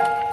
[0.00, 0.29] thank you.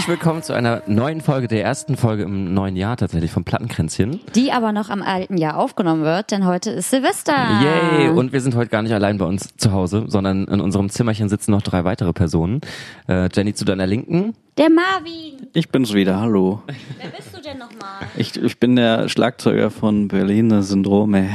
[0.00, 4.18] Herzlich willkommen zu einer neuen Folge, der ersten Folge im neuen Jahr tatsächlich vom Plattenkränzchen.
[4.34, 7.34] Die aber noch am alten Jahr aufgenommen wird, denn heute ist Silvester.
[7.62, 8.08] Yay!
[8.08, 11.28] Und wir sind heute gar nicht allein bei uns zu Hause, sondern in unserem Zimmerchen
[11.28, 12.62] sitzen noch drei weitere Personen.
[13.10, 14.32] Äh, Jenny zu deiner Linken.
[14.56, 15.48] Der Marvin.
[15.52, 16.62] Ich bin's wieder, hallo.
[16.98, 18.06] Wer bist du denn nochmal?
[18.16, 21.28] Ich, ich bin der Schlagzeuger von Berliner Syndrome.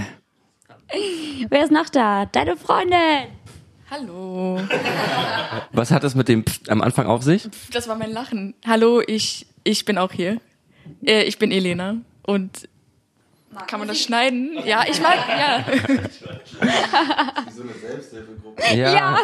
[1.50, 2.26] Wer ist noch da?
[2.26, 3.28] Deine Freundin.
[3.90, 4.60] Hallo.
[5.72, 7.48] Was hat es mit dem Psst am Anfang auf sich?
[7.72, 8.56] Das war mein Lachen.
[8.66, 10.42] Hallo, ich, ich bin auch hier.
[11.06, 11.98] Äh, ich bin Elena.
[12.24, 12.68] Und
[13.68, 14.58] kann man das schneiden?
[14.66, 15.66] Ja, ich mag, ja.
[18.74, 19.18] Ja.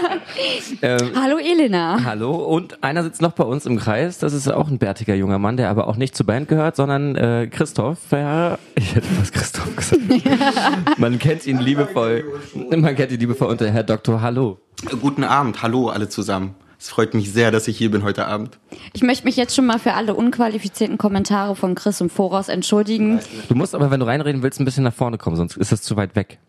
[0.81, 2.03] Ähm, Hallo Elena.
[2.03, 2.31] hallo.
[2.35, 4.17] Und einer sitzt noch bei uns im Kreis.
[4.17, 7.15] Das ist auch ein bärtiger junger Mann, der aber auch nicht zur Band gehört, sondern
[7.15, 7.99] äh, Christoph.
[8.11, 10.01] Ja, ich hätte fast Christoph gesagt.
[10.97, 12.23] Man kennt ihn liebevoll.
[12.55, 14.59] Man kennt ihn liebevoll unter Herr Doktor Hallo.
[15.01, 16.55] Guten Abend, hallo alle zusammen.
[16.81, 18.57] Es freut mich sehr, dass ich hier bin heute Abend.
[18.93, 23.19] Ich möchte mich jetzt schon mal für alle unqualifizierten Kommentare von Chris im Voraus entschuldigen.
[23.49, 25.83] Du musst aber, wenn du reinreden willst, ein bisschen nach vorne kommen, sonst ist das
[25.83, 26.39] zu weit weg.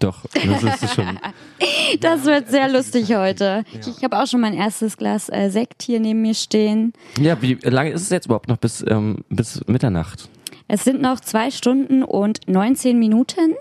[0.00, 1.18] Doch, das ist schon.
[2.00, 3.64] Das wird sehr lustig heute.
[3.72, 6.92] Ich, ich habe auch schon mein erstes Glas äh, Sekt hier neben mir stehen.
[7.20, 10.28] Ja, wie lange ist es jetzt überhaupt noch bis, ähm, bis Mitternacht?
[10.68, 13.54] Es sind noch zwei Stunden und 19 Minuten.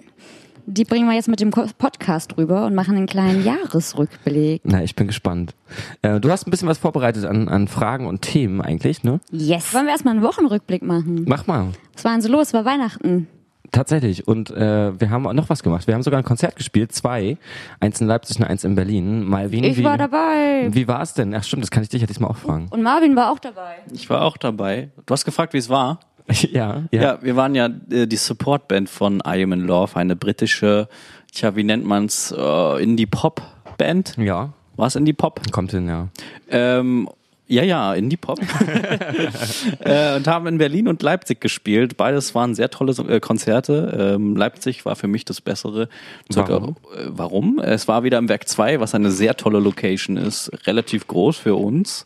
[0.67, 4.61] Die bringen wir jetzt mit dem Podcast rüber und machen einen kleinen Jahresrückblick.
[4.63, 5.53] Na, ich bin gespannt.
[6.02, 9.19] Äh, du hast ein bisschen was vorbereitet an, an Fragen und Themen eigentlich, ne?
[9.31, 9.73] Yes.
[9.73, 11.25] Wollen wir erstmal einen Wochenrückblick machen?
[11.27, 11.67] Mach mal.
[11.94, 12.53] Was war denn so los?
[12.53, 13.27] War Weihnachten.
[13.72, 14.27] Tatsächlich.
[14.27, 15.85] Und äh, wir haben auch noch was gemacht.
[15.85, 17.38] Wir haben sogar ein Konzert gespielt, zwei.
[17.79, 19.23] Eins in Leipzig und eins in Berlin.
[19.23, 20.69] Malvin, Ich wie, war dabei.
[20.72, 21.33] Wie war es denn?
[21.35, 22.67] Ach stimmt, das kann ich dich ja diesmal auch fragen.
[22.69, 23.75] Und Marvin war auch dabei.
[23.91, 24.89] Ich war auch dabei.
[25.05, 26.00] Du hast gefragt, wie es war.
[26.51, 27.01] ja, ja.
[27.01, 30.87] Ja, wir waren ja äh, die Supportband von I Am in Love, eine britische,
[31.31, 34.16] tja, wie nennt man's, äh, Indie-Pop-Band.
[34.17, 35.51] Ja, War es Indie-Pop?
[35.51, 36.07] kommt hin, ja.
[36.50, 37.09] Ähm,
[37.47, 38.39] ja, ja, Indie-Pop.
[39.79, 41.95] äh, und haben in Berlin und Leipzig gespielt.
[41.95, 44.16] Beides waren sehr tolle äh, Konzerte.
[44.16, 45.88] Ähm, Leipzig war für mich das Bessere.
[46.33, 46.75] Warum?
[46.95, 47.59] Äh, warum?
[47.59, 50.50] Es war wieder im Werk 2, was eine sehr tolle Location ist.
[50.66, 52.05] Relativ groß für uns,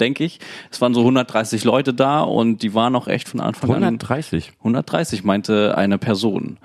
[0.00, 0.40] denke ich.
[0.70, 3.82] Es waren so 130 Leute da und die waren auch echt von Anfang an...
[3.84, 4.52] 130.
[4.58, 6.58] 130 meinte eine Person.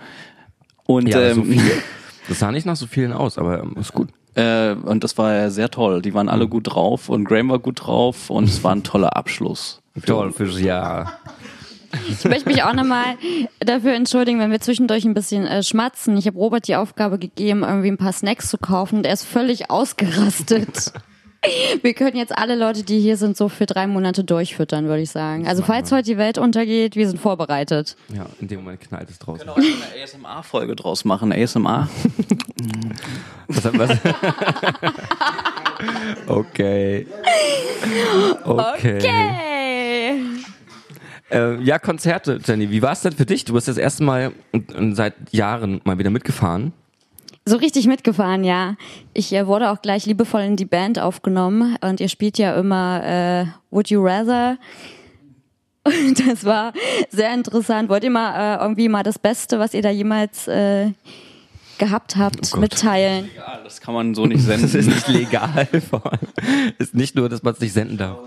[0.85, 1.61] Und, Ja, so ähm, viel.
[2.27, 4.09] Das sah nicht nach so vielen aus, aber ähm, ist gut.
[4.33, 6.01] äh, und das war ja sehr toll.
[6.01, 6.31] Die waren Mhm.
[6.31, 9.81] alle gut drauf und Graham war gut drauf und es war ein toller Abschluss.
[10.07, 11.19] Toll fürs Jahr.
[12.09, 13.15] Ich möchte mich auch nochmal
[13.59, 16.17] dafür entschuldigen, wenn wir zwischendurch ein bisschen äh, schmatzen.
[16.17, 19.23] Ich habe Robert die Aufgabe gegeben, irgendwie ein paar Snacks zu kaufen und er ist
[19.23, 20.91] völlig ausgerastet.
[21.81, 25.11] Wir können jetzt alle Leute, die hier sind, so für drei Monate durchfüttern, würde ich
[25.11, 25.47] sagen.
[25.47, 27.95] Also falls heute die Welt untergeht, wir sind vorbereitet.
[28.13, 29.41] Ja, in dem Moment knallt es draußen.
[29.41, 31.31] Genau, eine ASMR-Folge draus machen.
[31.31, 31.89] ASMR.
[33.47, 33.91] Was, was?
[36.27, 37.07] okay.
[38.43, 38.99] Okay.
[39.01, 40.21] Hey!
[41.31, 42.69] Äh, ja, Konzerte, Jenny.
[42.69, 43.45] Wie war es denn für dich?
[43.45, 44.31] Du bist das erste Mal
[44.91, 46.73] seit Jahren mal wieder mitgefahren.
[47.47, 48.75] So richtig mitgefahren, ja.
[49.13, 53.03] Ich äh, wurde auch gleich liebevoll in die Band aufgenommen und ihr spielt ja immer
[53.03, 54.57] äh, Would You Rather.
[55.83, 56.73] Und das war
[57.11, 57.89] sehr interessant.
[57.89, 60.91] Wollt ihr mal äh, irgendwie mal das Beste, was ihr da jemals äh,
[61.77, 62.59] gehabt habt, Gott.
[62.61, 63.29] mitteilen?
[63.35, 64.89] Ja, das kann man so nicht Das ist senden.
[64.95, 65.67] nicht legal.
[65.89, 66.73] vor allem.
[66.79, 68.17] ist nicht nur, dass man es nicht senden darf.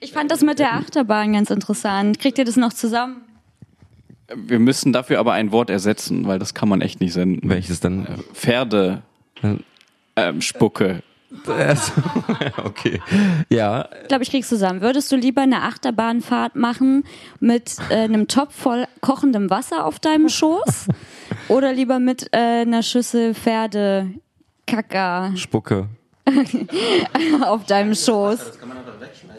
[0.00, 2.18] Ich fand das mit der Achterbahn ganz interessant.
[2.18, 3.22] Kriegt ihr das noch zusammen?
[4.36, 7.48] Wir müssen dafür aber ein Wort ersetzen, weil das kann man echt nicht senden.
[7.48, 8.06] Welches dann?
[8.32, 9.02] Pferde.
[10.16, 11.02] Ähm, Spucke.
[12.64, 13.00] okay.
[13.48, 14.80] Ja, Ich glaube, ich krieg's zusammen.
[14.80, 17.04] Würdest du lieber eine Achterbahnfahrt machen
[17.40, 20.86] mit äh, einem Topf voll kochendem Wasser auf deinem Schoß?
[21.48, 24.10] Oder lieber mit äh, einer Schüssel Pferde
[24.66, 25.88] Kaka Spucke.
[27.44, 28.52] auf deinem Schoß?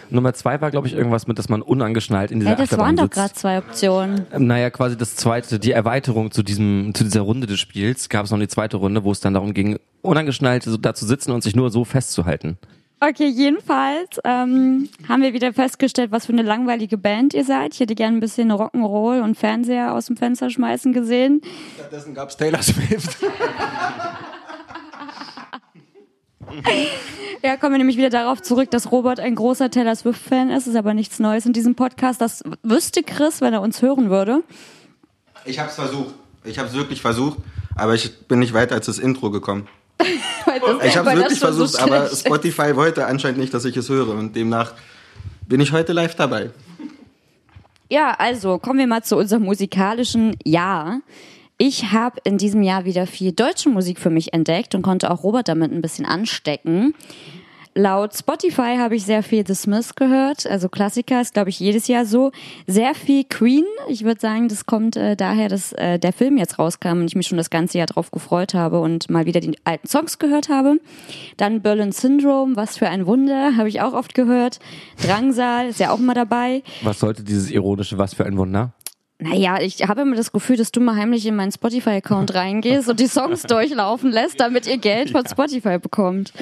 [0.09, 2.97] Nummer zwei war, glaube ich, irgendwas mit, dass man unangeschnallt in dieser Ja, das Achterbahn
[2.97, 4.26] waren doch gerade zwei Optionen.
[4.34, 8.26] Ähm, Naja, quasi das zweite, die Erweiterung zu diesem, zu dieser Runde des Spiels, gab
[8.26, 11.32] es noch die zweite Runde, wo es dann darum ging, unangeschnallt so da zu sitzen
[11.32, 12.58] und sich nur so festzuhalten.
[13.02, 17.73] Okay, jedenfalls ähm, haben wir wieder festgestellt, was für eine langweilige Band ihr seid.
[17.73, 21.41] Ich hätte gerne ein bisschen Rock'n'Roll und Fernseher aus dem Fenster schmeißen gesehen.
[21.78, 23.17] Stattdessen gab es Taylor Swift.
[27.44, 30.68] Ja, kommen wir nämlich wieder darauf zurück, dass Robert ein großer Taylor Swift-Fan ist.
[30.68, 32.22] Ist aber nichts Neues in diesem Podcast.
[32.22, 34.42] Das wüsste Chris, wenn er uns hören würde.
[35.46, 36.16] Ich habe es versucht.
[36.44, 37.38] Ich habe es wirklich versucht,
[37.76, 39.68] aber ich bin nicht weiter als das Intro gekommen.
[40.46, 42.08] Das- Ich habe es wirklich schon so versucht, aber.
[42.08, 44.74] Spotify wollte anscheinend nicht, dass ich es höre und demnach
[45.48, 46.52] bin ich heute live dabei.
[47.90, 51.02] Ja, also kommen wir mal zu unserem musikalischen Jahr.
[51.57, 55.23] Ich habe in diesem Jahr wieder viel deutsche Musik für mich entdeckt und konnte auch
[55.23, 56.93] Robert damit ein bisschen anstecken.
[57.78, 61.90] Laut Spotify habe ich sehr viel The Smiths gehört, also Klassiker ist, glaube ich, jedes
[61.90, 62.31] Jahr so.
[62.67, 63.66] Sehr viel Queen.
[63.90, 67.16] Ich würde sagen, das kommt äh, daher, dass äh, der Film jetzt rauskam und ich
[67.16, 70.47] mich schon das ganze Jahr drauf gefreut habe und mal wieder die alten Songs gehört
[70.47, 70.79] habe.
[71.35, 74.59] Dann Berlin Syndrome, was für ein Wunder, habe ich auch oft gehört.
[75.05, 76.63] Drangsal ist ja auch mal dabei.
[76.81, 78.73] Was sollte dieses ironische Was für ein Wunder?
[79.20, 83.00] Naja, ich habe immer das Gefühl, dass du mal heimlich in meinen Spotify-Account reingehst und
[83.00, 86.34] die Songs durchlaufen lässt, damit ihr Geld von Spotify bekommt.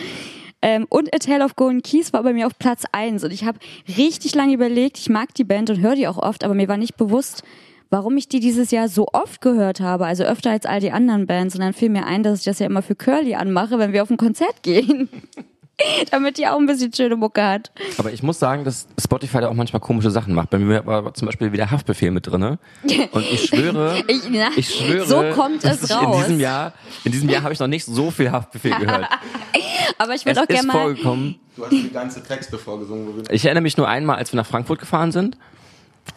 [0.63, 3.43] Ähm, und A Tale of Golden Keys war bei mir auf Platz eins und ich
[3.43, 3.59] habe
[3.97, 6.77] richtig lange überlegt, ich mag die Band und höre die auch oft, aber mir war
[6.77, 7.43] nicht bewusst,
[7.89, 11.27] warum ich die dieses Jahr so oft gehört habe, also öfter als all die anderen
[11.27, 11.53] Bands.
[11.53, 14.01] Und dann fiel mir ein, dass ich das ja immer für Curly anmache, wenn wir
[14.01, 15.09] auf ein Konzert gehen.
[16.11, 17.71] Damit die auch ein bisschen schöne Mucke hat.
[17.97, 20.49] Aber ich muss sagen, dass Spotify da auch manchmal komische Sachen macht.
[20.49, 22.59] Bei mir war zum Beispiel wieder Haftbefehl mit drinne.
[23.11, 26.03] Und ich schwöre, Ich, na, ich schwöre, so kommt es ich raus.
[26.15, 29.07] in diesem Jahr, in diesem Jahr habe ich noch nicht so viel Haftbefehl gehört.
[29.97, 30.73] Aber ich würde auch gerne mal.
[30.73, 31.35] vorgekommen.
[31.55, 33.07] Du hast die ganze Texte vorgesungen.
[33.07, 35.37] Wo wir Ich erinnere mich nur einmal, als wir nach Frankfurt gefahren sind,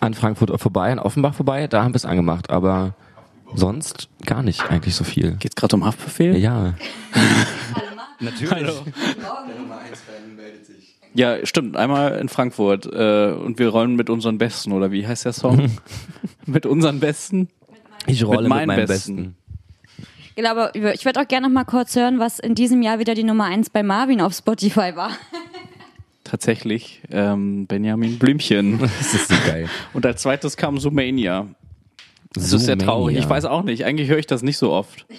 [0.01, 2.95] an Frankfurt vorbei, an Offenbach vorbei, da haben wir es angemacht, aber
[3.55, 5.33] sonst gar nicht eigentlich so viel.
[5.39, 6.37] Geht's gerade um Haftbefehl?
[6.37, 6.75] Ja.
[8.21, 8.51] Natürlich.
[8.51, 10.97] der Nummer 1 Fan meldet sich.
[11.15, 11.77] Ja, stimmt.
[11.77, 12.87] Einmal in Frankfurt.
[12.87, 15.71] Äh, und wir rollen mit unseren Besten, oder wie heißt der Song?
[16.47, 17.49] mit unseren Besten?
[18.07, 19.17] Ich rolle mit, meinen meinem Besten.
[19.17, 19.37] Besten.
[20.37, 23.15] Genau, aber ich würde auch gerne noch mal kurz hören, was in diesem Jahr wieder
[23.15, 25.13] die Nummer eins bei Marvin auf Spotify war.
[26.25, 28.79] Tatsächlich ähm, Benjamin Blümchen.
[28.79, 29.69] Das ist so geil.
[29.95, 31.47] Und als zweites kam Sumania.
[32.37, 33.17] Das ist sehr traurig.
[33.17, 33.85] Ich weiß auch nicht.
[33.85, 35.07] Eigentlich höre ich das nicht so oft.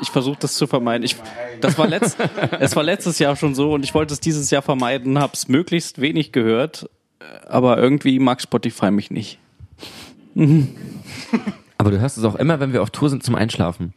[0.00, 1.04] Ich versuche das zu vermeiden.
[1.04, 1.16] Ich,
[1.60, 2.18] das war letzt,
[2.60, 5.48] es war letztes Jahr schon so und ich wollte es dieses Jahr vermeiden, habe es
[5.48, 6.88] möglichst wenig gehört,
[7.48, 9.38] aber irgendwie mag Spotify mich nicht.
[11.78, 13.94] Aber du hörst es auch immer, wenn wir auf Tour sind zum Einschlafen.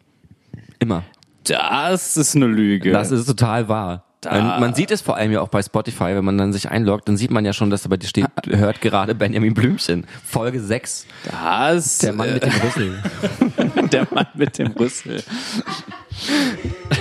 [0.80, 1.04] Immer.
[1.44, 2.92] Das ist eine Lüge.
[2.92, 4.06] Das ist total wahr.
[4.21, 6.69] Da- Und man sieht es vor allem ja auch bei Spotify, wenn man dann sich
[6.69, 10.06] einloggt, dann sieht man ja schon, dass da bei dir steht, hört gerade Benjamin Blümchen.
[10.23, 11.07] Folge 6.
[11.31, 13.03] das, Der Mann mit dem Rüssel.
[13.91, 15.23] der Mann mit dem Rüssel.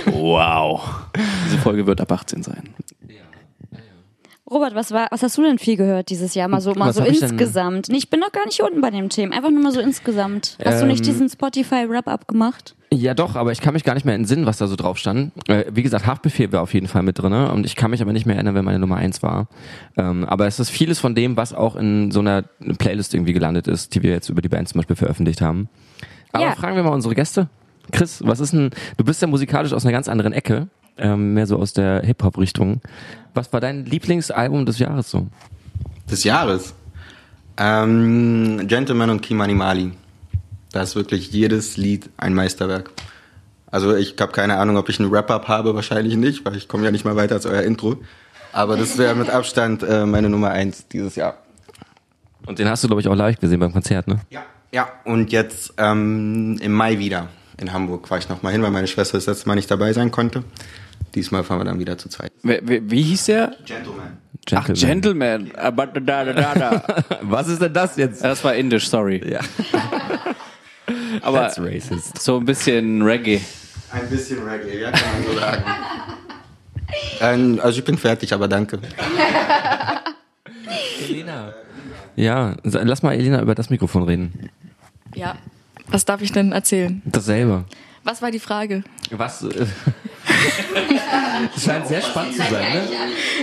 [0.07, 0.81] Wow.
[1.45, 2.73] Diese Folge wird ab 18 sein.
[4.51, 6.49] Robert, was war, was hast du denn viel gehört dieses Jahr?
[6.49, 7.87] Mal so, mal Was so hab ich insgesamt.
[7.87, 9.33] Nee, ich bin noch gar nicht unten bei dem Thema.
[9.33, 10.57] Einfach nur mal so insgesamt.
[10.63, 12.75] Hast du nicht Ähm, diesen Spotify Wrap-Up gemacht?
[12.93, 15.31] Ja doch, aber ich kann mich gar nicht mehr entsinnen, was da so drauf stand.
[15.47, 18.11] Äh, wie gesagt, Haftbefehl war auf jeden Fall mit drinne und ich kann mich aber
[18.11, 19.47] nicht mehr erinnern, wer meine Nummer eins war.
[19.95, 22.41] Ähm, aber es ist vieles von dem, was auch in so einer
[22.77, 25.69] Playlist irgendwie gelandet ist, die wir jetzt über die Band zum Beispiel veröffentlicht haben.
[26.33, 26.51] Aber Ja.
[26.55, 27.47] fragen wir mal unsere Gäste.
[27.93, 31.47] Chris, was ist denn, du bist ja musikalisch aus einer ganz anderen Ecke, ähm, mehr
[31.47, 32.81] so aus der Hip-Hop-Richtung.
[33.33, 35.27] Was war dein Lieblingsalbum des Jahres so?
[36.09, 36.73] Des Jahres.
[37.57, 39.91] Ähm, Gentleman und Kimani Mali.
[40.71, 42.91] Da ist wirklich jedes Lied ein Meisterwerk.
[43.69, 46.85] Also ich habe keine Ahnung, ob ich einen Wrap-Up habe, wahrscheinlich nicht, weil ich komme
[46.85, 47.97] ja nicht mal weiter als euer Intro.
[48.53, 51.37] Aber das wäre mit Abstand äh, meine Nummer eins dieses Jahr.
[52.45, 54.19] Und den hast du, glaube ich, auch live gesehen beim Konzert, ne?
[54.29, 54.43] Ja.
[54.73, 58.87] Ja, und jetzt ähm, im Mai wieder in Hamburg fahre ich nochmal hin, weil meine
[58.87, 60.43] Schwester das letzte Mal nicht dabei sein konnte.
[61.15, 62.31] Diesmal fahren wir dann wieder zu zweit.
[62.43, 63.55] Wie, wie, wie hieß der?
[63.65, 64.17] Gentleman.
[64.53, 65.51] Ach, Gentleman.
[65.55, 66.83] Aber da, da, da, da.
[67.21, 68.23] Was ist denn das jetzt?
[68.23, 69.21] Das war indisch, sorry.
[69.29, 69.39] Ja.
[71.21, 72.21] Aber That's racist.
[72.21, 73.41] so ein bisschen Reggae.
[73.91, 75.63] Ein bisschen Reggae, ja, kann man so sagen.
[77.21, 78.79] ähm, also ich bin fertig, aber danke.
[81.07, 81.53] Elena.
[82.15, 84.49] Ja, lass mal Elena über das Mikrofon reden.
[85.15, 85.35] Ja.
[85.87, 87.01] Was darf ich denn erzählen?
[87.05, 87.65] Dasselbe.
[88.03, 88.83] Was war die Frage?
[89.11, 89.43] Was?
[89.43, 89.65] Äh,
[91.55, 92.83] Es scheint sehr spannend zu sein, ne?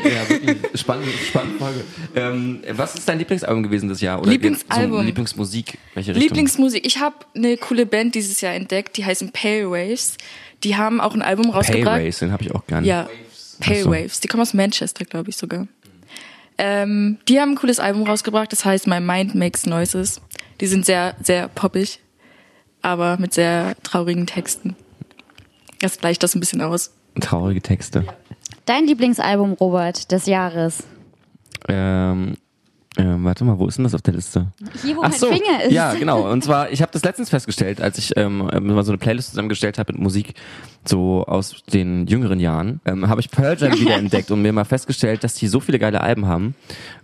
[0.04, 1.84] Ja, wirklich spannende, spannende Frage.
[2.14, 4.20] Ähm, was ist dein Lieblingsalbum gewesen das Jahr?
[4.20, 4.98] Oder Lieblingsalbum?
[4.98, 5.78] So Lieblingsmusik?
[5.94, 6.22] Welche Richtung?
[6.22, 6.86] Lieblingsmusik.
[6.86, 10.16] Ich habe eine coole Band dieses Jahr entdeckt, die heißen Pale Waves.
[10.64, 11.96] Die haben auch ein Album rausgebracht.
[11.96, 12.86] Pay Race, den habe ich auch gerne.
[12.86, 13.08] Ja,
[13.60, 13.90] Pale so.
[13.90, 14.20] Waves.
[14.20, 15.66] Die kommen aus Manchester, glaube ich sogar.
[16.56, 20.20] Ähm, die haben ein cooles Album rausgebracht, das heißt My Mind Makes Noises.
[20.60, 22.00] Die sind sehr, sehr poppig,
[22.82, 24.76] aber mit sehr traurigen Texten.
[25.80, 26.92] Das gleicht das ein bisschen aus.
[27.20, 28.04] Traurige Texte.
[28.66, 30.84] Dein Lieblingsalbum, Robert, des Jahres?
[31.68, 32.36] Ähm,
[32.98, 34.48] ähm, warte mal, wo ist denn das auf der Liste?
[34.82, 35.72] Hier, wo Ach mein so, Finger ist.
[35.72, 36.30] ja, genau.
[36.30, 39.78] Und zwar, ich habe das letztens festgestellt, als ich ähm, mal so eine Playlist zusammengestellt
[39.78, 40.34] habe mit Musik
[40.84, 44.64] so aus den jüngeren Jahren, ähm, habe ich Pearl Jam wieder entdeckt und mir mal
[44.64, 46.56] festgestellt, dass die so viele geile Alben haben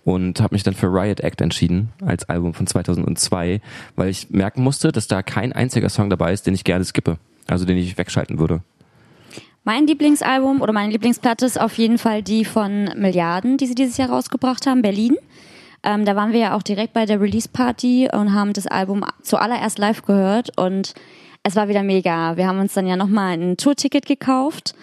[0.05, 3.61] und habe mich dann für Riot Act entschieden als Album von 2002,
[3.95, 7.19] weil ich merken musste, dass da kein einziger Song dabei ist, den ich gerne skippe,
[7.47, 8.63] also den ich wegschalten würde.
[9.63, 13.97] Mein Lieblingsalbum oder meine Lieblingsplatte ist auf jeden Fall die von Milliarden, die sie dieses
[13.97, 15.17] Jahr rausgebracht haben, Berlin.
[15.85, 19.79] Ähm, da waren wir ja auch direkt bei der Release-Party und haben das Album zuallererst
[19.79, 20.95] live gehört und
[21.43, 22.37] es war wieder mega.
[22.39, 24.75] Wir haben uns dann ja nochmal ein Tourticket gekauft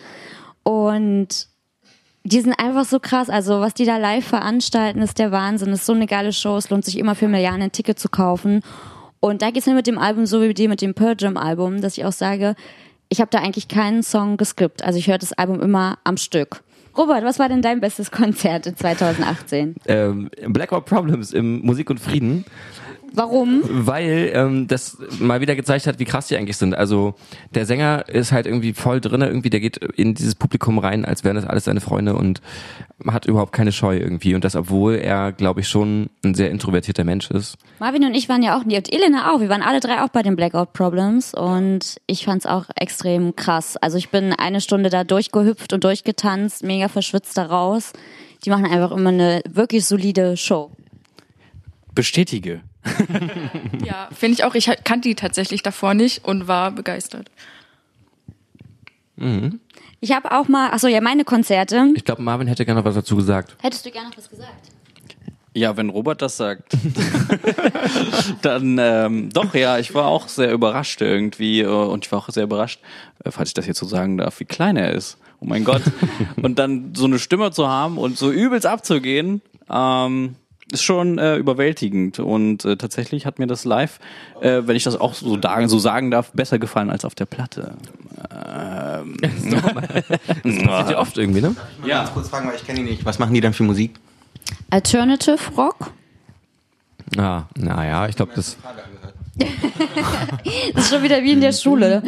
[0.64, 1.48] und
[2.24, 3.30] die sind einfach so krass.
[3.30, 5.74] Also was die da live veranstalten, ist der Wahnsinn.
[5.74, 6.56] Ist so eine geile Show.
[6.58, 8.62] Es lohnt sich immer für Milliarden ein Ticket zu kaufen.
[9.20, 11.82] Und da geht's mir mit dem Album so wie die mit dem Pearl Jam Album,
[11.82, 12.56] dass ich auch sage,
[13.10, 14.84] ich habe da eigentlich keinen Song geskippt.
[14.84, 16.64] Also ich höre das Album immer am Stück.
[16.98, 19.76] Robert, was war denn dein bestes Konzert in 2018?
[19.88, 22.46] Ähm, Blackout Problems im Musik und Frieden.
[23.14, 23.62] Warum?
[23.70, 26.74] Weil ähm, das mal wieder gezeigt hat, wie krass die eigentlich sind.
[26.74, 27.16] Also
[27.54, 31.24] der Sänger ist halt irgendwie voll drinne, irgendwie der geht in dieses Publikum rein, als
[31.24, 32.42] wären das alles seine Freunde und
[33.06, 34.34] hat überhaupt keine Scheu irgendwie.
[34.34, 37.58] Und das, obwohl er, glaube ich, schon ein sehr introvertierter Mensch ist.
[37.80, 40.22] Marvin und ich waren ja auch, und Elena auch, wir waren alle drei auch bei
[40.22, 43.76] den Blackout Problems und ich fand's auch extrem krass.
[43.76, 47.92] Also ich bin eine Stunde da durchgehüpft und durchgetanzt, mega verschwitzt da raus.
[48.46, 50.72] Die machen einfach immer eine wirklich solide Show.
[51.94, 52.62] Bestätige.
[53.86, 54.56] Ja, finde ich auch.
[54.56, 57.30] Ich kannte die tatsächlich davor nicht und war begeistert.
[60.00, 61.90] Ich habe auch mal, achso, ja, meine Konzerte.
[61.96, 63.56] Ich glaube, Marvin hätte gerne noch was dazu gesagt.
[63.62, 64.72] Hättest du gerne noch was gesagt?
[65.54, 66.78] Ja, wenn Robert das sagt,
[68.42, 72.30] dann ähm, doch, ja, ich war auch sehr überrascht irgendwie äh, und ich war auch
[72.30, 72.80] sehr überrascht,
[73.26, 75.18] äh, falls ich das jetzt so sagen darf, wie klein er ist.
[75.42, 75.82] Oh mein Gott.
[76.42, 80.36] und dann so eine Stimme zu haben und so übelst abzugehen, ähm,
[80.72, 84.00] ist schon äh, überwältigend und äh, tatsächlich hat mir das live,
[84.42, 87.26] äh, wenn ich das auch so, da, so sagen darf, besser gefallen als auf der
[87.26, 87.76] Platte.
[88.46, 89.18] Ähm,
[90.44, 91.56] Das ja oft irgendwie, ne?
[91.86, 92.00] Ja.
[92.00, 93.06] Ganz kurz fragen, weil ich kenne die nicht.
[93.06, 94.00] Was machen die denn für Musik?
[94.70, 95.92] Alternative Rock?
[97.18, 98.58] Ah, naja, ich glaube, das.
[100.74, 102.04] Das ist schon wieder wie in der Schule.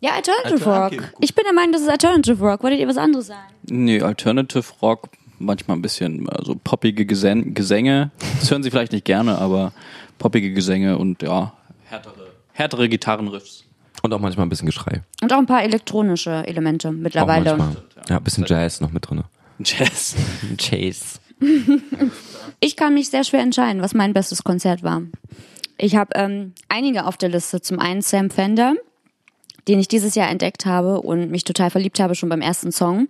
[0.00, 1.12] Ja, Alternative Rock.
[1.20, 2.62] Ich bin der Meinung, das ist Alternative Rock.
[2.62, 3.54] Wolltet ihr was anderes sagen?
[3.64, 8.10] Nee, Alternative Rock, manchmal ein bisschen äh, so poppige Gesän Gesänge.
[8.40, 9.72] Das hören sie vielleicht nicht gerne, aber
[10.18, 11.52] poppige Gesänge und ja,
[11.84, 13.64] härtere, härtere Gitarrenriffs.
[14.02, 15.02] Und auch manchmal ein bisschen Geschrei.
[15.22, 17.56] Und auch ein paar elektronische Elemente Auch mittlerweile.
[17.56, 17.82] manchmal.
[18.08, 19.24] Ja, ein bisschen Jazz noch mit drin.
[19.58, 20.14] Jazz.
[20.58, 21.18] Chase.
[22.60, 25.02] Ich kann mich sehr schwer entscheiden, was mein bestes Konzert war.
[25.78, 27.60] Ich habe ähm, einige auf der Liste.
[27.60, 28.74] Zum einen Sam Fender,
[29.68, 33.08] den ich dieses Jahr entdeckt habe und mich total verliebt habe schon beim ersten Song.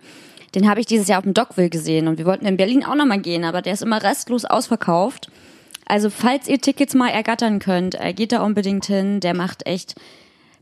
[0.55, 2.95] Den habe ich dieses Jahr auf dem Dockville gesehen und wir wollten in Berlin auch
[2.95, 5.29] nochmal gehen, aber der ist immer restlos ausverkauft.
[5.85, 9.19] Also falls ihr Tickets mal ergattern könnt, äh, geht da unbedingt hin.
[9.19, 9.95] Der macht echt,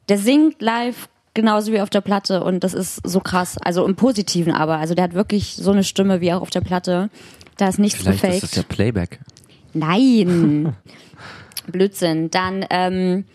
[0.09, 3.57] der singt live genauso wie auf der Platte und das ist so krass.
[3.63, 4.77] Also im Positiven aber.
[4.77, 7.09] Also der hat wirklich so eine Stimme wie auch auf der Platte.
[7.57, 8.43] Da ist nichts Vielleicht gefaked.
[8.43, 9.19] ist das ja Playback.
[9.73, 10.75] Nein.
[11.71, 12.29] Blödsinn.
[12.29, 13.25] Dann ähm,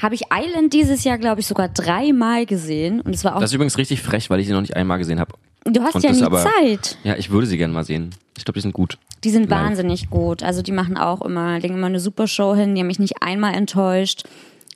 [0.00, 3.00] habe ich Island dieses Jahr, glaube ich, sogar dreimal gesehen.
[3.00, 3.40] Und es war auch.
[3.40, 5.34] Das ist übrigens richtig frech, weil ich sie noch nicht einmal gesehen habe.
[5.76, 6.96] Du hast und ja nie aber- Zeit.
[7.04, 8.10] Ja, ich würde sie gerne mal sehen.
[8.36, 8.98] Ich glaube, die sind gut.
[9.24, 9.64] Die sind Live.
[9.64, 10.42] wahnsinnig gut.
[10.42, 12.74] Also die machen auch immer, legen immer eine super Show hin.
[12.74, 14.24] Die haben mich nicht einmal enttäuscht.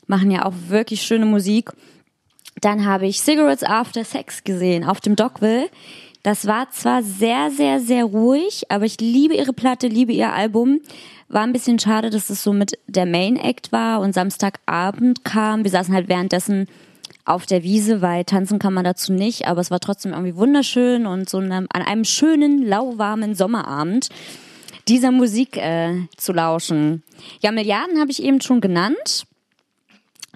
[0.07, 1.71] Machen ja auch wirklich schöne Musik.
[2.61, 5.69] Dann habe ich Cigarettes After Sex gesehen auf dem Dockville.
[6.25, 10.81] Das war zwar sehr, sehr, sehr ruhig, aber ich liebe ihre Platte, liebe ihr Album.
[11.29, 15.65] War ein bisschen schade, dass es so mit der Main Act war und Samstagabend kam.
[15.65, 16.67] Wir saßen halt währenddessen
[17.25, 21.07] auf der Wiese, weil tanzen kann man dazu nicht, aber es war trotzdem irgendwie wunderschön
[21.07, 24.09] und so an einem schönen, lauwarmen Sommerabend
[24.89, 27.03] dieser Musik äh, zu lauschen.
[27.41, 29.27] Ja, Milliarden habe ich eben schon genannt.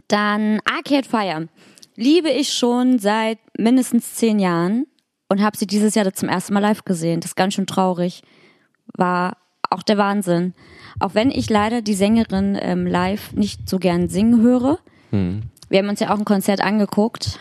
[0.09, 1.49] Dann Arcade Fire.
[1.97, 4.87] Liebe ich schon seit mindestens zehn Jahren
[5.29, 7.21] und habe sie dieses Jahr zum ersten Mal live gesehen.
[7.21, 8.23] Das ist ganz schön traurig.
[8.95, 9.37] War
[9.71, 10.55] auch der Wahnsinn.
[11.01, 14.79] Auch wenn ich leider die Sängerin ähm, live nicht so gern singen höre.
[15.69, 17.39] Wir haben uns ja auch ein Konzert angeguckt.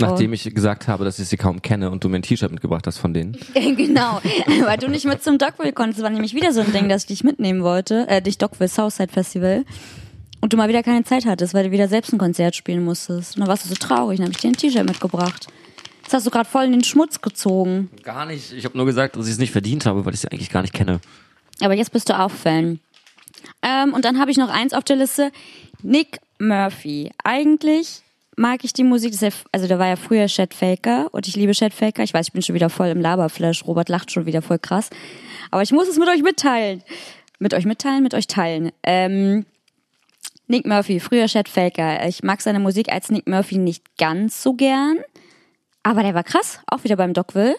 [0.00, 2.86] Nachdem ich gesagt habe, dass ich sie kaum kenne und du mir ein T-Shirt mitgebracht
[2.86, 3.36] hast von denen.
[3.54, 4.20] genau,
[4.64, 6.02] weil du nicht mit zum Dockville konntest.
[6.02, 8.08] War nämlich wieder so ein Ding, dass ich dich mitnehmen wollte.
[8.08, 9.64] Äh, dich Dockville Southside Festival.
[10.40, 13.36] Und du mal wieder keine Zeit hattest, weil du wieder selbst ein Konzert spielen musstest.
[13.36, 15.46] Und dann warst du so traurig, dann habe ich dir ein T-Shirt mitgebracht.
[16.02, 17.88] Das hast du gerade voll in den Schmutz gezogen.
[18.02, 18.52] Gar nicht.
[18.52, 20.62] Ich habe nur gesagt, dass ich es nicht verdient habe, weil ich sie eigentlich gar
[20.62, 21.00] nicht kenne.
[21.60, 22.80] Aber jetzt bist du auch Fan.
[23.62, 25.30] Ähm, und dann habe ich noch eins auf der Liste.
[25.82, 27.10] Nick Murphy.
[27.22, 28.02] Eigentlich
[28.36, 31.52] mag ich die Musik, ja, also der war ja früher Chet Faker und ich liebe
[31.52, 32.02] Chet Faker.
[32.02, 33.66] Ich weiß, ich bin schon wieder voll im Laberflash.
[33.66, 34.90] Robert lacht schon wieder voll krass.
[35.50, 36.82] Aber ich muss es mit euch mitteilen.
[37.38, 38.70] Mit euch mitteilen, mit euch teilen.
[38.82, 39.46] Ähm,
[40.46, 42.06] Nick Murphy, früher Chet Faker.
[42.06, 44.98] Ich mag seine Musik als Nick Murphy nicht ganz so gern.
[45.82, 47.56] Aber der war krass, auch wieder beim Dockville.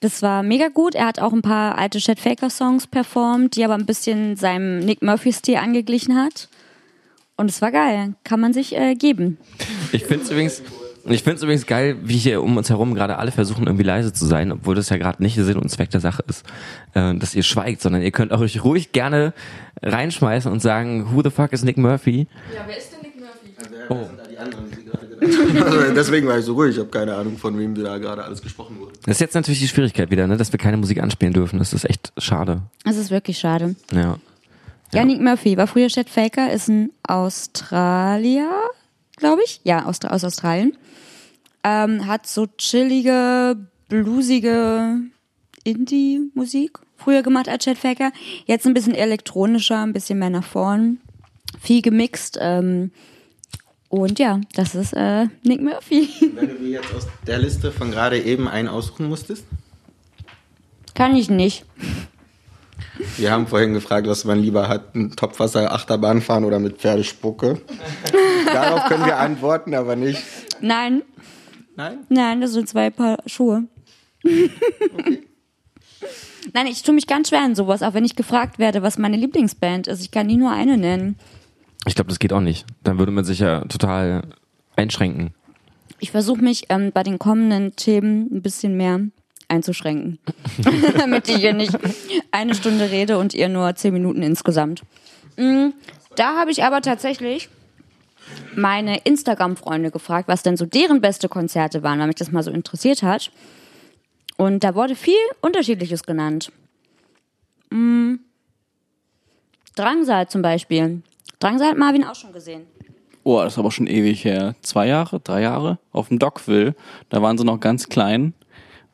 [0.00, 0.94] Das war mega gut.
[0.94, 4.80] Er hat auch ein paar alte Chet Faker Songs performt, die aber ein bisschen seinem
[4.80, 6.48] Nick Murphy Stil angeglichen hat.
[7.36, 8.14] Und es war geil.
[8.24, 9.38] Kann man sich äh, geben.
[9.92, 10.62] Ich finde es übrigens,
[11.06, 14.12] Ich finde es übrigens geil, wie hier um uns herum gerade alle versuchen, irgendwie leise
[14.12, 16.46] zu sein, obwohl das ja gerade nicht der Sinn und Zweck der Sache ist,
[16.94, 19.34] äh, dass ihr schweigt, sondern ihr könnt auch euch ruhig gerne
[19.82, 22.26] reinschmeißen und sagen, who the fuck is Nick Murphy?
[22.54, 23.84] Ja, wer ist denn Nick Murphy?
[23.90, 24.06] Oh.
[25.64, 26.74] Also deswegen war ich so ruhig.
[26.74, 28.92] Ich habe keine Ahnung, von wem da gerade alles gesprochen wurde.
[29.04, 31.58] Das ist jetzt natürlich die Schwierigkeit wieder, ne, dass wir keine Musik anspielen dürfen.
[31.58, 32.62] Das ist echt schade.
[32.84, 33.74] Das ist wirklich schade.
[33.92, 34.18] Ja.
[34.92, 38.50] Ja, Nick Murphy war früher Chet Faker, ist ein Australier,
[39.16, 39.60] glaube ich.
[39.64, 40.76] Ja, aus, aus Australien.
[41.64, 43.56] Ähm, hat so chillige,
[43.88, 45.00] bluesige
[45.64, 48.12] Indie-Musik früher gemacht als Chet Faker.
[48.46, 51.00] Jetzt ein bisschen elektronischer, ein bisschen mehr nach vorn.
[51.60, 52.38] Viel gemixt.
[52.40, 52.92] Ähm,
[53.88, 56.08] und ja, das ist äh, Nick Murphy.
[56.34, 59.44] Wenn du dir jetzt aus der Liste von gerade eben einen aussuchen musstest?
[60.94, 61.64] Kann ich nicht.
[63.16, 67.60] Wir haben vorhin gefragt, was man lieber hat, ein Topfwasser, Achterbahn fahren oder mit Pferdespucke.
[68.52, 70.22] Darauf können wir antworten, aber nicht.
[70.60, 71.02] Nein,
[71.76, 71.98] Nein?
[72.08, 73.64] nein, das sind zwei Paar Schuhe.
[76.52, 79.16] Nein, ich tue mich ganz schwer in sowas, auch wenn ich gefragt werde, was meine
[79.16, 80.00] Lieblingsband ist.
[80.02, 81.16] Ich kann nie nur eine nennen.
[81.86, 82.66] Ich glaube, das geht auch nicht.
[82.82, 84.22] Dann würde man sich ja total
[84.76, 85.34] einschränken.
[86.00, 89.00] Ich versuche mich ähm, bei den kommenden Themen ein bisschen mehr
[89.48, 90.18] einzuschränken.
[90.98, 91.76] Damit ich hier nicht
[92.30, 94.82] eine Stunde rede und ihr nur zehn Minuten insgesamt.
[95.36, 95.68] Mm,
[96.16, 97.48] Da habe ich aber tatsächlich
[98.54, 102.50] meine Instagram-Freunde gefragt, was denn so deren beste Konzerte waren, weil mich das mal so
[102.50, 103.30] interessiert hat.
[104.36, 106.50] Und da wurde viel Unterschiedliches genannt.
[107.70, 108.14] Mm.
[109.76, 111.02] Drangsal zum Beispiel.
[111.40, 112.62] Drangsal hat Marvin auch schon gesehen.
[113.24, 114.54] Oh, das ist aber schon ewig her.
[114.62, 115.78] Zwei Jahre, drei Jahre?
[115.92, 116.74] Auf dem Dockville.
[117.08, 118.34] Da waren sie noch ganz klein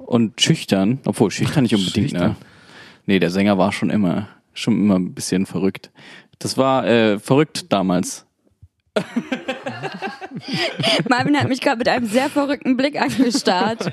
[0.07, 0.99] und schüchtern.
[1.04, 2.30] Obwohl, schüchtern nicht unbedingt, Schüchtern.
[2.30, 2.37] ne?
[3.07, 5.90] Nee, der Sänger war schon immer, schon immer ein bisschen verrückt.
[6.38, 8.26] Das war äh, verrückt damals.
[11.09, 13.92] Marvin hat mich gerade mit einem sehr verrückten Blick angestarrt.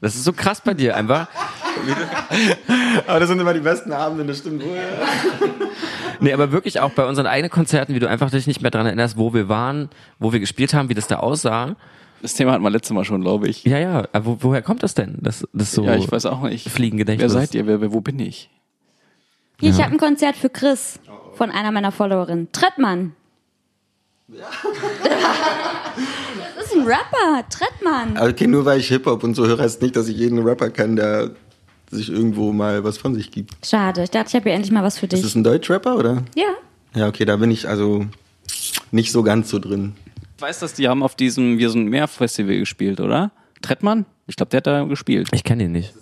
[0.00, 1.26] Das ist so krass bei dir einfach.
[3.06, 4.78] Aber das sind immer die besten Abende, das stimmt wohl.
[6.18, 8.86] Nee, aber wirklich auch bei unseren eigenen Konzerten, wie du einfach dich nicht mehr dran
[8.86, 11.76] erinnerst, wo wir waren, wo wir gespielt haben, wie das da aussah.
[12.22, 13.64] Das Thema hatten wir letztes Mal schon, glaube ich.
[13.64, 15.18] Ja, ja, aber wo, woher kommt das denn?
[15.20, 16.68] Das, das so ja, ich weiß auch nicht.
[16.68, 17.32] Fliegengedächtnis.
[17.34, 17.66] Wer seid ihr?
[17.66, 18.50] Wer, wer, wo bin ich?
[19.60, 20.98] Hier, ich habe ein Konzert für Chris
[21.34, 22.48] von einer meiner Followerinnen.
[22.52, 23.12] Trettmann.
[26.56, 28.18] Das ist ein Rapper, Trettmann.
[28.18, 30.96] Okay, nur weil ich Hip-Hop und so höre, heißt nicht, dass ich jeden Rapper kenne,
[30.96, 31.30] der
[31.90, 33.54] sich irgendwo mal was von sich gibt.
[33.64, 35.34] Schade, ich dachte, ich habe hier endlich mal was für Ist das dich.
[35.36, 36.24] ein Deutschrapper, oder?
[36.34, 36.48] Ja.
[36.94, 38.06] Ja, okay, da bin ich also
[38.90, 39.94] nicht so ganz so drin.
[40.36, 43.30] Ich weiß, dass die haben auf diesem Wir sind mehr Festival gespielt, oder?
[43.62, 44.04] Trettmann?
[44.26, 45.28] Ich glaube, der hat da gespielt.
[45.32, 45.94] Ich kenne ihn nicht.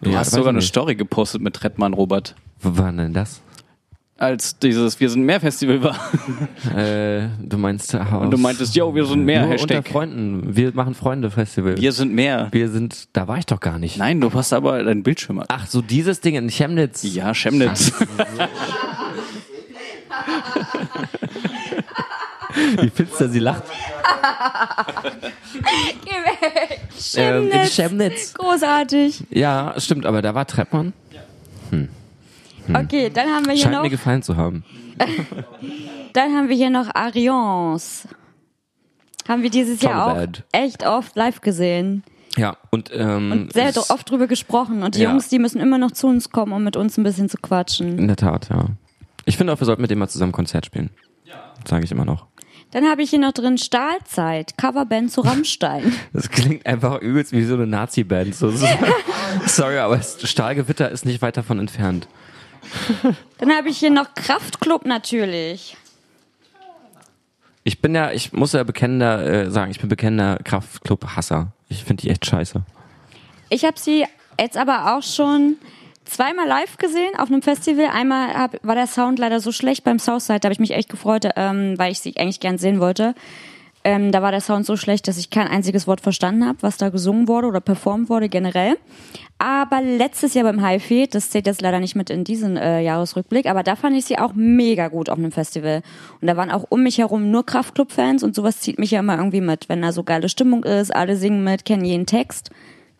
[0.00, 0.68] Du hast weiß sogar eine nicht.
[0.68, 2.34] Story gepostet mit Trettmann, Robert.
[2.60, 3.42] Wo war denn das?
[4.16, 5.96] Als dieses Wir sind mehr Festival war.
[6.74, 8.22] Äh, du meinst Haus.
[8.24, 9.78] Und du meintest, yo, wir sind mehr, Nur Hashtag.
[9.78, 10.56] unter Freunden.
[10.56, 11.76] Wir machen Freunde-Festival.
[11.76, 12.48] Wir sind mehr.
[12.52, 13.98] Wir sind, da war ich doch gar nicht.
[13.98, 15.42] Nein, du hast aber deinen Bildschirm.
[15.48, 17.02] Ach, so dieses Ding in Chemnitz.
[17.02, 17.92] Ja, Chemnitz.
[22.80, 23.62] Wie finster sie lacht.
[26.04, 26.80] Geh weg.
[27.16, 27.74] Ähm, in Chemnitz.
[27.76, 28.34] Chemnitz.
[28.34, 29.24] Großartig.
[29.30, 30.92] Ja, stimmt, aber da war Treppmann.
[32.72, 34.64] Okay, dann haben wir hier Scheint noch, mir gefallen zu haben.
[36.12, 38.06] dann haben wir hier noch Arians.
[39.28, 40.44] Haben wir dieses Jahr auch Band.
[40.52, 42.04] echt oft live gesehen.
[42.36, 44.84] Ja, und, ähm, Und sehr es- oft drüber gesprochen.
[44.84, 45.10] Und die Ja.
[45.10, 47.98] Jungs, die müssen immer noch zu uns kommen, um mit uns ein bisschen zu quatschen.
[47.98, 48.66] In der Tat, ja.
[49.24, 50.90] Ich finde auch, wir sollten mit dem mal zusammen Konzert spielen.
[51.24, 51.34] Ja.
[51.68, 52.26] Sage ich immer noch.
[52.70, 55.92] Dann habe ich hier noch drin Stahlzeit, Coverband zu Rammstein.
[56.12, 58.34] Das klingt einfach übelst wie so eine Nazi-Band.
[58.34, 58.66] So, so.
[59.46, 62.08] Sorry, aber Stahlgewitter ist nicht weit davon entfernt.
[63.38, 65.76] Dann habe ich hier noch Kraftklub natürlich.
[67.64, 71.52] Ich bin ja, ich muss ja bekennender äh, sagen, ich bin bekennender Kraftclub-Hasser.
[71.68, 72.62] Ich finde die echt scheiße.
[73.48, 74.06] Ich habe sie
[74.38, 75.56] jetzt aber auch schon
[76.10, 77.86] zweimal live gesehen auf einem Festival.
[77.86, 80.88] Einmal hab, war der Sound leider so schlecht beim Southside, da habe ich mich echt
[80.88, 83.14] gefreut, ähm, weil ich sie eigentlich gern sehen wollte.
[83.82, 86.76] Ähm, da war der Sound so schlecht, dass ich kein einziges Wort verstanden habe, was
[86.76, 88.76] da gesungen wurde oder performt wurde generell.
[89.38, 93.46] Aber letztes Jahr beim HiFi, das zählt jetzt leider nicht mit in diesen äh, Jahresrückblick,
[93.46, 95.80] aber da fand ich sie auch mega gut auf einem Festival.
[96.20, 99.16] Und da waren auch um mich herum nur Kraftclub-Fans und sowas zieht mich ja immer
[99.16, 99.70] irgendwie mit.
[99.70, 102.50] Wenn da so geile Stimmung ist, alle singen mit, kennen jeden Text,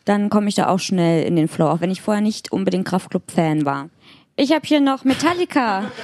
[0.05, 2.87] dann komme ich da auch schnell in den Flow, auch wenn ich vorher nicht unbedingt
[2.87, 3.89] Kraftclub-Fan war.
[4.35, 5.91] Ich habe hier noch Metallica.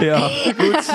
[0.00, 0.88] Ja, gut.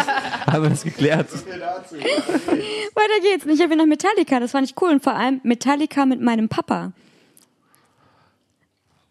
[0.48, 1.32] Haben wir das geklärt.
[1.32, 3.46] Weiter geht's.
[3.46, 4.90] Ich habe hier noch Metallica, das fand ich cool.
[4.90, 6.92] Und vor allem Metallica mit meinem Papa.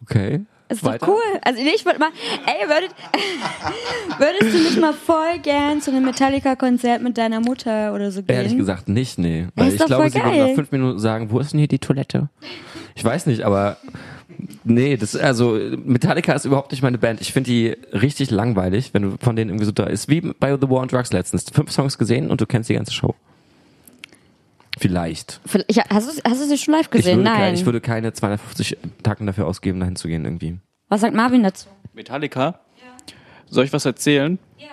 [0.03, 0.44] Okay.
[0.68, 1.07] Ist Weiter?
[1.07, 1.40] doch cool.
[1.42, 2.11] Also nee, ich würde mal,
[2.46, 2.90] ey, würdet,
[4.18, 8.35] würdest du nicht mal voll gern zu einem Metallica-Konzert mit deiner Mutter oder so gehen?
[8.35, 9.46] Ehrlich gesagt nicht, nee.
[9.55, 10.48] Weil ist ich doch glaube, voll sie würden geil.
[10.48, 12.29] nach fünf Minuten sagen, wo ist denn hier die Toilette?
[12.94, 13.76] Ich weiß nicht, aber
[14.64, 17.20] nee, das also Metallica ist überhaupt nicht meine Band.
[17.20, 20.09] Ich finde die richtig langweilig, wenn du von denen irgendwie so da ist.
[20.09, 21.44] Wie bei The War on Drugs letztens.
[21.52, 23.14] Fünf Songs gesehen und du kennst die ganze Show.
[24.78, 25.40] Vielleicht.
[25.68, 27.18] Ich, hast, du, hast du sie schon live Ich gesehen?
[27.18, 27.38] würde, Nein.
[27.38, 30.58] keine, ich würde keine 250 Tacken dafür ausgeben, dahin zu gehen irgendwie.
[30.88, 31.68] Was sagt Marvin dazu?
[31.94, 32.60] Metallica?
[33.48, 34.38] Soll ich was erzählen?
[34.58, 34.66] Ja.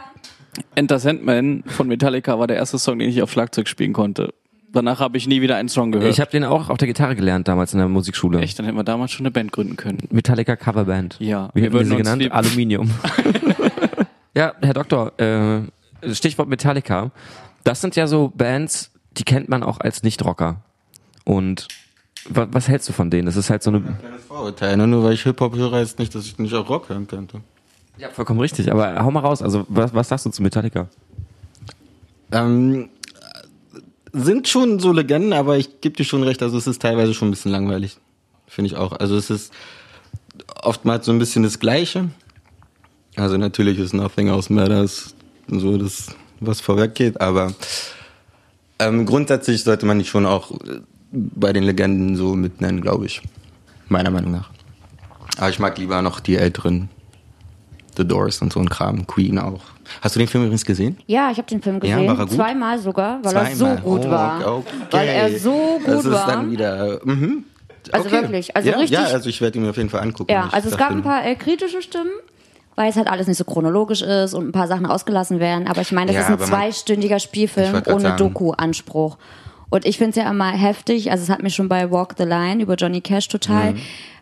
[0.76, 4.34] Enter Sandman von Metallica war der erste Song, den ich auf Schlagzeug spielen konnte.
[4.72, 6.10] Danach habe ich nie wieder einen Song gehört.
[6.10, 8.40] Ich habe den auch auf der Gitarre gelernt damals in der Musikschule.
[8.40, 10.00] Echt, dann hätten wir damals schon eine Band gründen können.
[10.10, 11.18] Metallica Coverband.
[11.20, 12.32] Ja, Wie wir würden sie genannt?
[12.32, 12.90] Aluminium.
[14.36, 15.62] ja, Herr Doktor, äh,
[16.14, 17.12] Stichwort Metallica.
[17.64, 20.62] Das sind ja so Bands, die kennt man auch als Nicht-Rocker.
[21.26, 21.68] Und
[22.30, 23.26] wa was hältst du von denen?
[23.26, 23.82] Das ist halt so eine...
[23.82, 24.88] Kleines Vorurteil, ne?
[24.88, 27.42] Nur weil ich Hip-Hop höre, heißt nicht, dass ich nicht auch Rock hören könnte.
[27.98, 28.72] Ja, vollkommen richtig.
[28.72, 29.42] Aber hau mal raus.
[29.42, 30.88] Also, was, was sagst du zu Metallica?
[32.32, 32.90] Ähm,
[34.12, 37.28] sind schon so Legenden, aber ich gebe dir schon recht, also es ist teilweise schon
[37.28, 37.98] ein bisschen langweilig.
[38.48, 38.94] Finde ich auch.
[38.94, 39.54] Also es ist
[40.62, 42.10] oftmals so ein bisschen das Gleiche.
[43.16, 45.16] Also natürlich ist Nothing Else Matters
[45.48, 47.54] so das, was vorweg geht, aber
[48.88, 50.80] ähm, grundsätzlich sollte man die schon auch äh,
[51.12, 53.22] bei den Legenden so mit nennen, glaube ich.
[53.90, 54.50] Meiner Meinung nach.
[55.38, 56.90] Aber ich mag lieber noch die älteren
[57.98, 59.62] The Doors und so ein Kram, Queen auch.
[60.02, 60.98] Hast du den Film übrigens gesehen?
[61.06, 62.08] Ja, ich habe den Film Ja, gesehen.
[62.08, 62.32] war gut?
[62.36, 63.82] Zweimal sogar, weil er so Zweimal.
[63.84, 64.58] gut Oh, war.
[64.58, 64.68] okay.
[64.92, 66.28] Weil er so gut das ist war.
[66.28, 67.00] dann wieder.
[67.04, 67.44] Mhm.
[67.92, 70.32] Also wirklich, also ja, richtig- Ja, also ich werde ihn mir auf jeden Fall angucken.
[70.32, 72.12] Ja, also es gab ein paar äh, kritische Stimmen,
[72.76, 75.68] weil es halt alles nicht so chronologisch ist und ein paar Sachen ausgelassen werden.
[75.68, 78.16] Aber ich meine, das Ja, ist ein zweistündiger Spielfilm ohne.
[78.16, 79.18] Doku-Anspruch.
[79.70, 82.24] Und ich finde es ja immer heftig, also es hat mich schon bei Walk the
[82.26, 83.80] Line über Johnny Cash total Mhm.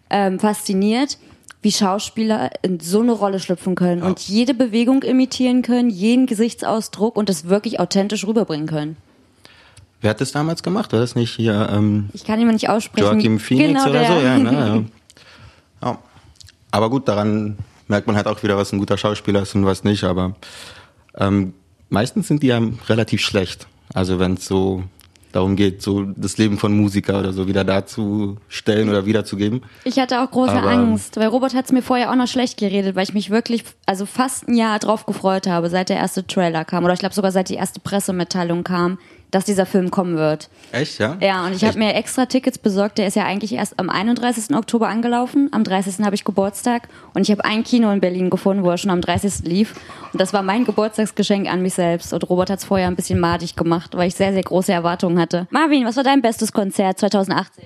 [0.09, 1.17] ähm, fasziniert,
[1.61, 7.15] wie Schauspieler in so eine Rolle schlüpfen können und jede Bewegung imitieren können, jeden Gesichtsausdruck
[7.15, 8.97] und das wirklich authentisch rüberbringen können.
[10.01, 10.91] Wer hat das damals gemacht?
[10.93, 13.05] War das nicht hier ähm, Ich kann ihn nicht aussprechen.
[13.19, 14.07] Joachim Phoenix genau oder der.
[14.07, 14.19] so?
[14.25, 14.85] Ja, ne,
[15.83, 15.97] ja.
[16.71, 17.57] Aber gut, daran
[17.91, 20.03] merkt man halt auch wieder, was ein guter Schauspieler ist und was nicht.
[20.03, 20.35] Aber
[21.15, 21.53] ähm,
[21.89, 23.67] meistens sind die ja relativ schlecht.
[23.93, 24.83] Also wenn es so
[25.31, 29.61] darum geht, so das Leben von Musiker oder so wieder darzustellen oder wiederzugeben.
[29.85, 32.57] Ich hatte auch große Aber- Angst, weil Robert hat es mir vorher auch noch schlecht
[32.57, 36.25] geredet, weil ich mich wirklich, also fast ein Jahr drauf gefreut habe, seit der erste
[36.27, 38.97] Trailer kam oder ich glaube sogar seit die erste Pressemitteilung kam,
[39.31, 40.49] dass dieser Film kommen wird.
[40.71, 41.17] Echt, ja?
[41.19, 42.97] Ja, und ich habe mir extra Tickets besorgt.
[42.97, 44.55] Der ist ja eigentlich erst am 31.
[44.55, 45.49] Oktober angelaufen.
[45.51, 46.05] Am 30.
[46.05, 49.01] habe ich Geburtstag und ich habe ein Kino in Berlin gefunden, wo er schon am
[49.01, 49.45] 30.
[49.45, 49.73] lief.
[50.11, 52.13] Und das war mein Geburtstagsgeschenk an mich selbst.
[52.13, 55.19] Und Robert hat es vorher ein bisschen madig gemacht, weil ich sehr, sehr große Erwartungen
[55.19, 55.47] hatte.
[55.49, 57.63] Marvin, was war dein bestes Konzert 2018?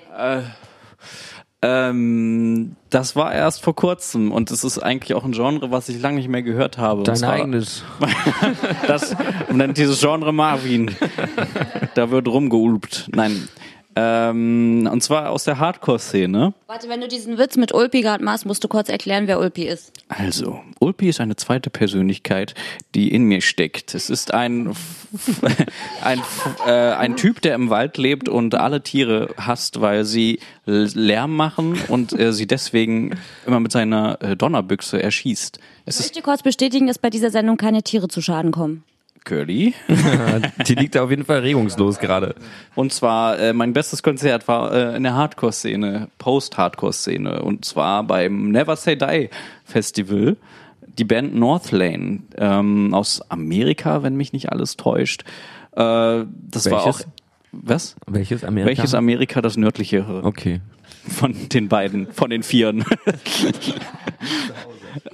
[1.68, 6.00] Ähm, das war erst vor kurzem und es ist eigentlich auch ein Genre, was ich
[6.00, 7.00] lange nicht mehr gehört habe.
[7.00, 7.84] Und Dein eigenes.
[8.88, 9.16] Das
[9.48, 10.96] man nennt dieses Genre Marvin.
[11.96, 13.10] Da wird rumgeulpt.
[13.14, 13.48] Nein.
[13.98, 16.54] Ähm, und zwar aus der Hardcore-Szene.
[16.68, 19.64] Warte, wenn du diesen Witz mit Ulpi gerade machst, musst du kurz erklären, wer Ulpi
[19.64, 19.94] ist.
[20.10, 22.56] Also, Ulpi ist eine zweite Persönlichkeit,
[22.94, 23.96] die in mir steckt.
[23.96, 24.76] Es ist ein,
[26.04, 26.22] ein,
[26.68, 31.80] äh, ein Typ, der im Wald lebt und alle Tiere hasst, weil sie Lärm machen
[31.88, 35.60] und äh, sie deswegen immer mit seiner äh, Donnerbüchse erschießt.
[35.86, 38.84] Es Ich möchte kurz bestätigen, dass bei dieser Sendung keine Tiere zu Schaden kommen.
[39.26, 39.74] Curly.
[40.68, 42.36] Die liegt da auf jeden Fall regungslos gerade.
[42.76, 47.42] Und zwar, äh, mein bestes Konzert war äh, in der Hardcore-Szene, Post-Hardcore-Szene.
[47.42, 49.30] Und zwar beim Never Say Die
[49.66, 50.38] Festival.
[50.98, 55.24] Die Band Northlane ähm, aus Amerika, wenn mich nicht alles täuscht.
[55.74, 56.86] Äh, das war auch.
[56.86, 57.08] Welches?
[57.52, 57.96] Was?
[58.08, 58.68] Welches Amerika?
[58.78, 60.62] Welches Amerika das nördlichere Okay.
[61.08, 62.84] von den beiden, von den Vieren?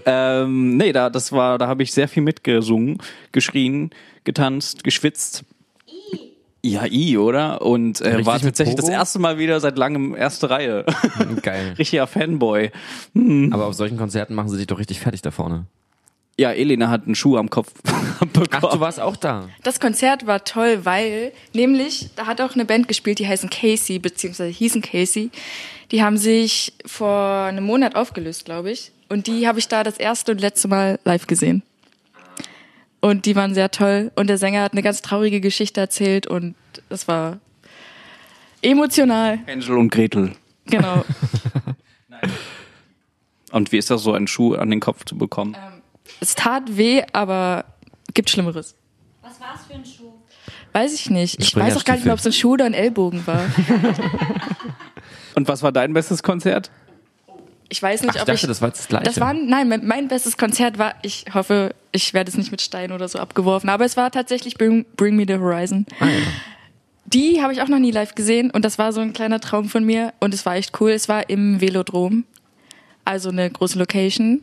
[0.05, 2.97] ähm, nee, da, das war, da habe ich sehr viel mitgesungen,
[3.31, 3.91] geschrien,
[4.23, 5.43] getanzt, geschwitzt.
[6.63, 7.63] Ja, i, oder?
[7.63, 10.85] Und äh, war tatsächlich das erste Mal wieder seit langem erste Reihe.
[11.41, 11.73] Geil.
[11.77, 12.69] Richtiger Fanboy.
[13.51, 15.65] Aber auf solchen Konzerten machen sie sich doch richtig fertig da vorne.
[16.37, 17.73] Ja, Elena hat einen Schuh am Kopf
[18.33, 18.47] bekommen.
[18.51, 19.49] Ach, du warst auch da.
[19.63, 23.99] Das Konzert war toll, weil nämlich da hat auch eine Band gespielt, die heißen Casey,
[23.99, 25.31] beziehungsweise hießen Casey.
[25.91, 28.91] Die haben sich vor einem Monat aufgelöst, glaube ich.
[29.11, 31.63] Und die habe ich da das erste und letzte Mal live gesehen.
[33.01, 34.09] Und die waren sehr toll.
[34.15, 36.55] Und der Sänger hat eine ganz traurige Geschichte erzählt und
[36.87, 37.39] es war
[38.61, 39.39] emotional.
[39.47, 40.31] Angel und Gretel.
[40.65, 41.03] Genau.
[43.51, 45.57] Und wie ist das so, einen Schuh an den Kopf zu bekommen?
[46.21, 47.65] es tat weh, aber
[48.13, 48.75] gibt Schlimmeres.
[49.21, 50.13] Was war's für ein Schuh?
[50.71, 51.37] Weiß ich nicht.
[51.41, 53.43] Ich weiß auch gar nicht mehr, ob es ein Schuh oder ein Ellbogen war.
[55.35, 56.71] Und was war dein bestes Konzert?
[57.71, 58.47] Ich weiß nicht, Ach, ich ob dachte, ich.
[58.47, 59.05] das war das Gleiche.
[59.05, 62.61] Das war, nein, mein, mein bestes Konzert war, ich hoffe, ich werde es nicht mit
[62.61, 65.85] Steinen oder so abgeworfen, aber es war tatsächlich Bring, Bring Me the Horizon.
[66.01, 66.11] Ah, ja.
[67.05, 69.69] Die habe ich auch noch nie live gesehen und das war so ein kleiner Traum
[69.69, 70.91] von mir und es war echt cool.
[70.91, 72.25] Es war im Velodrom,
[73.05, 74.41] also eine große Location.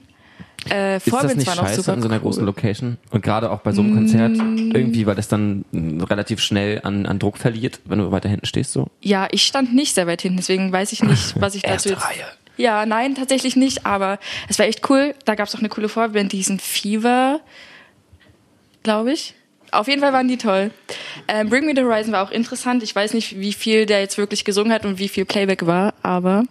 [0.70, 2.20] Äh, Ist das Vorbins nicht scheiße super an so einer cool.
[2.20, 2.24] Mm.
[2.24, 2.96] großen Location?
[3.10, 7.18] Und gerade auch bei so einem Konzert irgendwie, weil das dann relativ schnell an, an
[7.18, 8.88] Druck verliert, wenn du weiter hinten stehst so?
[9.02, 11.90] Ja, ich stand nicht sehr weit hinten, deswegen weiß ich nicht, was ich dazu Erste
[11.90, 12.04] jetzt.
[12.04, 12.24] Reihe.
[12.58, 14.18] Ja, nein, tatsächlich nicht, aber
[14.48, 15.14] es war echt cool.
[15.24, 17.40] Da gab es auch eine coole Vorband, die hießen Fever,
[18.82, 19.34] glaube ich.
[19.70, 20.70] Auf jeden Fall waren die toll.
[21.28, 22.82] Ähm, Bring Me the Horizon war auch interessant.
[22.82, 25.94] Ich weiß nicht, wie viel der jetzt wirklich gesungen hat und wie viel Playback war,
[26.02, 26.44] aber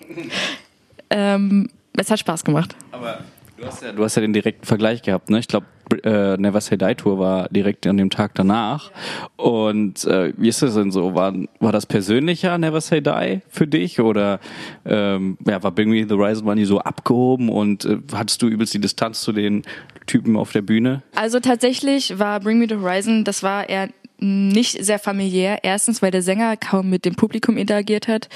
[1.09, 2.75] ähm, es hat Spaß gemacht.
[2.91, 3.19] Aber
[3.57, 5.39] du hast ja, du hast ja den direkten Vergleich gehabt, ne?
[5.39, 5.65] Ich glaube,
[6.03, 8.91] äh, Never Say Die Tour war direkt an dem Tag danach.
[9.35, 11.15] Und äh, wie ist das denn so?
[11.15, 13.99] War, war das persönlicher Never Say Die für dich?
[13.99, 14.39] Oder
[14.85, 18.47] ähm, ja, war Bring Me the Horizon war nie so abgehoben und äh, hattest du
[18.47, 19.63] übelst die Distanz zu den
[20.05, 21.03] Typen auf der Bühne?
[21.15, 23.89] Also tatsächlich war Bring Me the Horizon, das war eher
[24.19, 25.59] nicht sehr familiär.
[25.63, 28.29] Erstens, weil der Sänger kaum mit dem Publikum interagiert hat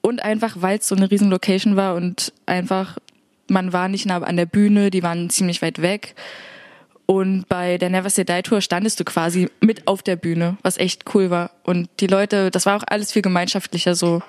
[0.00, 2.96] und einfach, weil es so eine riesen Location war und einfach,
[3.48, 6.14] man war nicht nah an der Bühne, die waren ziemlich weit weg.
[7.06, 10.76] Und bei der Never Say Die Tour standest du quasi mit auf der Bühne, was
[10.76, 11.52] echt cool war.
[11.62, 14.22] Und die Leute, das war auch alles viel gemeinschaftlicher so.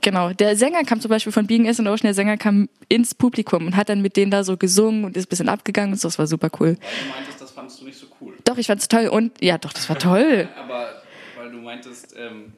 [0.00, 3.14] Genau, der Sänger kam zum Beispiel von Being is an Ocean, der Sänger kam ins
[3.14, 5.98] Publikum und hat dann mit denen da so gesungen und ist ein bisschen abgegangen und
[5.98, 6.74] so, das war super cool.
[6.74, 8.34] Du meintest, das fandest du nicht so cool.
[8.44, 10.46] Doch, ich fand's toll und ja, doch, das war toll.
[10.58, 11.02] Aber
[11.38, 12.52] weil du meintest, ähm,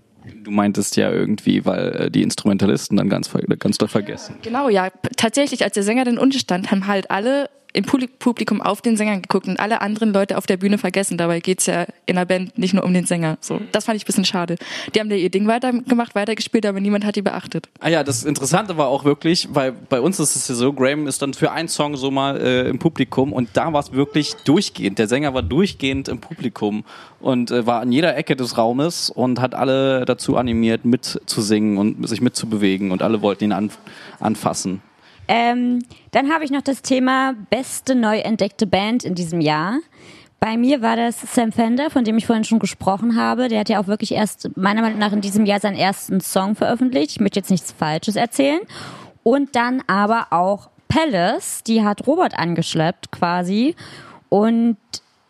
[0.45, 4.37] du meintest ja irgendwie, weil äh, die Instrumentalisten dann ganz, ganz doll vergessen.
[4.43, 8.62] Genau, ja, tatsächlich, als der Sänger dann unten stand, haben halt alle im Publi- Publikum
[8.62, 11.19] auf den Sänger geguckt und alle anderen Leute auf der Bühne vergessen.
[11.19, 13.37] Dabei geht's ja in der Band nicht nur um den Sänger.
[13.41, 14.57] So, das fand ich ein bisschen schade.
[14.95, 17.69] Die haben da ihr Ding weitergemacht, weitergespielt, aber niemand hat die beachtet.
[17.81, 21.07] Ah ja, das Interessante war auch wirklich, weil bei uns ist es ja so, Graham
[21.07, 24.35] ist dann für einen Song so mal äh, im Publikum und da war es wirklich
[24.45, 24.99] durchgehend.
[24.99, 26.85] Der Sänger war durchgehend im Publikum
[27.21, 32.09] und äh, war an jeder Ecke des Raumes und hat alle dazu animiert, mitzusingen und
[32.09, 33.71] sich mitzubewegen und alle wollten ihn an,
[34.19, 34.81] anfassen.
[35.29, 35.81] Ähm,
[36.12, 39.81] dann habe ich noch das Thema beste neu entdeckte Band in diesem Jahr.
[40.39, 43.49] Bei mir war das Sam Fender, von dem ich vorhin schon gesprochen habe.
[43.49, 46.55] Der hat ja auch wirklich erst meiner Meinung nach in diesem Jahr seinen ersten Song
[46.55, 47.12] veröffentlicht.
[47.12, 48.61] Ich möchte jetzt nichts Falsches erzählen.
[49.23, 53.75] Und dann aber auch Palace, die hat Robert angeschleppt quasi.
[54.29, 54.77] Und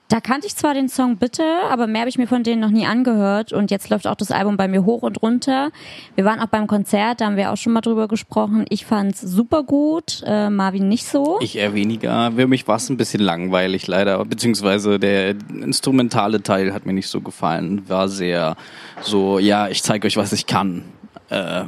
[0.08, 2.70] da kannte ich zwar den Song Bitte, aber mehr habe ich mir von denen noch
[2.70, 3.52] nie angehört.
[3.52, 5.70] Und jetzt läuft auch das Album bei mir hoch und runter.
[6.14, 8.66] Wir waren auch beim Konzert, da haben wir auch schon mal drüber gesprochen.
[8.68, 11.38] Ich fand's super gut, äh, Marvin nicht so.
[11.40, 12.32] Ich eher weniger.
[12.36, 17.08] Für mich war es ein bisschen langweilig leider, beziehungsweise der instrumentale Teil hat mir nicht
[17.08, 17.88] so gefallen.
[17.88, 18.56] War sehr
[19.02, 20.84] so, ja, ich zeige euch, was ich kann.
[21.30, 21.64] Äh,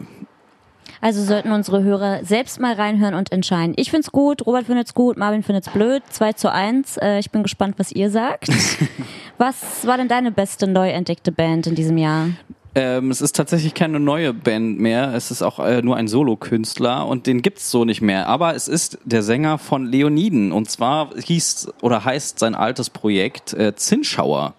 [1.00, 3.74] Also sollten unsere Hörer selbst mal reinhören und entscheiden.
[3.76, 6.02] Ich find's gut, Robert findet's gut, Marvin findet's blöd.
[6.10, 6.96] 2 zu 1.
[6.98, 8.48] Äh, ich bin gespannt, was ihr sagt.
[9.38, 12.28] was war denn deine beste neu entdeckte Band in diesem Jahr?
[12.74, 15.14] Ähm, es ist tatsächlich keine neue Band mehr.
[15.14, 18.28] Es ist auch äh, nur ein Solokünstler und den gibt's so nicht mehr.
[18.28, 23.54] Aber es ist der Sänger von Leoniden und zwar hieß oder heißt sein altes Projekt
[23.54, 24.54] äh, Zinnschauer.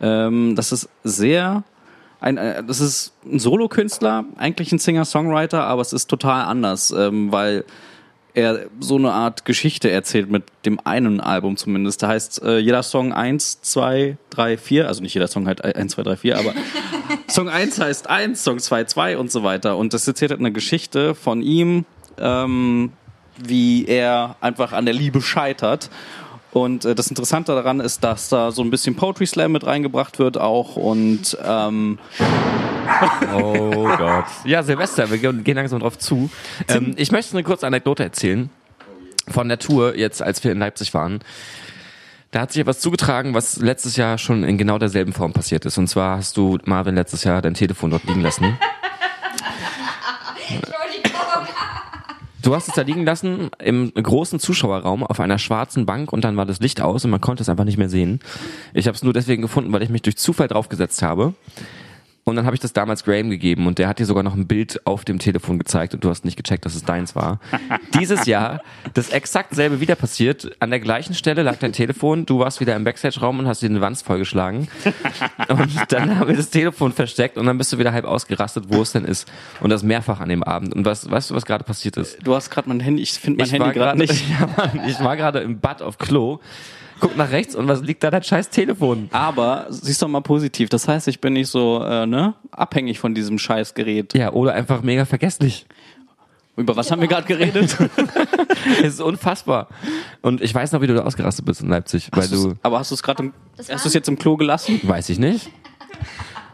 [0.00, 1.64] Ähm, das ist sehr
[2.20, 7.32] ein, äh, das ist ein Solokünstler, eigentlich ein Singer-Songwriter, aber es ist total anders, ähm,
[7.32, 7.64] weil
[8.34, 12.02] er so eine Art Geschichte erzählt mit dem einen Album zumindest.
[12.02, 15.92] Da heißt äh, jeder Song 1, 2, 3, 4, also nicht jeder Song halt 1,
[15.92, 16.54] 2, 3, 4, aber
[17.28, 19.76] Song 1 heißt 1, Song 2, 2 und so weiter.
[19.76, 21.84] Und das erzählt halt eine Geschichte von ihm,
[22.18, 22.92] ähm,
[23.38, 25.90] wie er einfach an der Liebe scheitert.
[26.52, 30.18] Und äh, das Interessante daran ist, dass da so ein bisschen Poetry Slam mit reingebracht
[30.18, 31.98] wird auch und ähm,
[33.34, 34.24] Oh Gott.
[34.44, 36.30] Ja, Silvester, wir gehen langsam drauf zu.
[36.68, 38.50] Ähm, ich möchte eine kurze Anekdote erzählen
[39.28, 41.20] von der Tour, jetzt als wir in Leipzig waren.
[42.30, 45.78] Da hat sich etwas zugetragen, was letztes Jahr schon in genau derselben Form passiert ist.
[45.78, 48.58] Und zwar hast du, Marvin, letztes Jahr dein Telefon dort liegen lassen.
[52.48, 56.38] Du hast es da liegen lassen im großen Zuschauerraum auf einer schwarzen Bank und dann
[56.38, 58.20] war das Licht aus und man konnte es einfach nicht mehr sehen.
[58.72, 61.34] Ich habe es nur deswegen gefunden, weil ich mich durch Zufall draufgesetzt habe.
[62.28, 64.46] Und dann habe ich das damals Graham gegeben und der hat dir sogar noch ein
[64.46, 67.40] Bild auf dem Telefon gezeigt und du hast nicht gecheckt, dass es deins war.
[67.98, 68.62] Dieses Jahr
[68.92, 70.50] das exakt selbe wieder passiert.
[70.60, 73.68] An der gleichen Stelle lag dein Telefon, du warst wieder im Backstage-Raum und hast dir
[73.68, 74.68] den Wanz vollgeschlagen.
[75.48, 78.82] Und dann haben wir das Telefon versteckt und dann bist du wieder halb ausgerastet, wo
[78.82, 79.30] es denn ist.
[79.60, 80.74] Und das mehrfach an dem Abend.
[80.74, 82.18] Und was, weißt du, was gerade passiert ist?
[82.22, 84.24] du hast gerade mein Handy, ich finde mein ich Handy gerade nicht.
[84.28, 86.40] Ja, Mann, ich war gerade im Bad auf Klo.
[87.00, 88.10] Guck nach rechts und was liegt da?
[88.10, 89.08] Dein scheiß Telefon.
[89.12, 90.68] Aber siehst doch mal positiv.
[90.68, 94.14] Das heißt, ich bin nicht so äh, ne abhängig von diesem Scheißgerät.
[94.14, 95.66] Ja, oder einfach mega vergesslich.
[96.56, 97.76] Über was haben wir gerade geredet?
[98.82, 99.68] Es ist unfassbar.
[100.20, 102.54] Und ich weiß noch, wie du da ausgerastet bist in Leipzig, weil Hast du's- du,
[102.62, 104.80] aber hast du es gerade hast du es jetzt im Klo gelassen?
[104.82, 105.48] weiß ich nicht.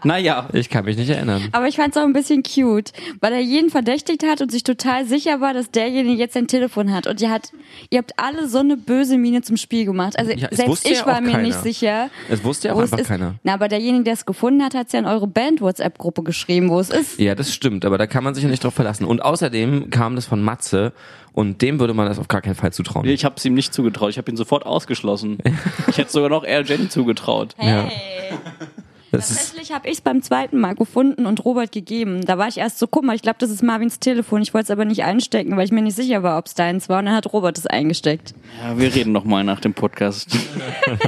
[0.05, 0.49] Naja.
[0.53, 1.43] Ich kann mich nicht erinnern.
[1.53, 4.63] Aber ich fand es auch ein bisschen cute, weil er jeden verdächtigt hat und sich
[4.63, 7.07] total sicher war, dass derjenige jetzt ein Telefon hat.
[7.07, 7.51] Und ihr, hat,
[7.91, 10.19] ihr habt alle so eine böse Miene zum Spiel gemacht.
[10.19, 11.43] Also Ja, selbst ich ja war mir keiner.
[11.43, 12.11] nicht sicher.
[12.29, 13.09] Es wusste ja auch einfach ist.
[13.09, 13.35] keiner.
[13.43, 16.79] Na, aber derjenige, der es gefunden hat, hat es ja in eure Band-WhatsApp-Gruppe geschrieben, wo
[16.81, 17.19] es ist.
[17.19, 19.05] Ja, das stimmt, aber da kann man sich ja nicht drauf verlassen.
[19.05, 20.93] Und außerdem kam das von Matze
[21.33, 23.05] und dem würde man das auf gar keinen Fall zutrauen.
[23.07, 24.11] Nee, Ich habe es ihm nicht zugetraut.
[24.11, 25.39] Ich habe ihn sofort ausgeschlossen.
[25.89, 27.55] Ich hätte sogar noch eher Jenny zugetraut.
[27.61, 27.89] Ja.
[29.17, 32.25] Das Tatsächlich habe ich es beim zweiten Mal gefunden und Robert gegeben.
[32.25, 34.43] Da war ich erst so, guck mal, ich glaube, das ist Marvins Telefon.
[34.43, 36.89] Ich wollte es aber nicht einstecken, weil ich mir nicht sicher war, ob es deins
[36.89, 36.99] war.
[36.99, 38.35] Und dann hat Robert es eingesteckt.
[38.63, 40.37] Ja, wir reden noch mal nach dem Podcast.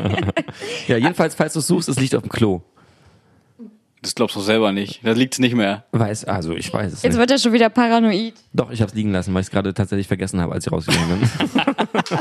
[0.88, 2.62] ja, jedenfalls, falls du es suchst, es liegt auf dem Klo.
[4.03, 5.01] Das glaubst du selber nicht.
[5.05, 5.85] Da liegt's nicht mehr.
[5.90, 7.19] Weiß, also ich weiß es Jetzt nicht.
[7.19, 8.35] wird er schon wieder paranoid.
[8.53, 10.73] Doch, ich habe es liegen lassen, weil ich es gerade tatsächlich vergessen habe, als ich
[10.73, 11.29] rausgegangen bin.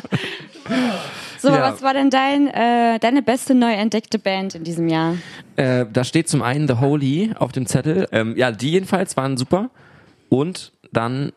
[1.45, 1.61] So, Ja.
[1.71, 5.15] was war denn dein, äh, deine beste neu entdeckte Band in diesem Jahr?
[5.57, 8.07] äh, da steht zum einen The Holy auf dem Zettel.
[8.11, 9.69] Ähm, ja, die jedenfalls waren super.
[10.29, 11.31] Und dann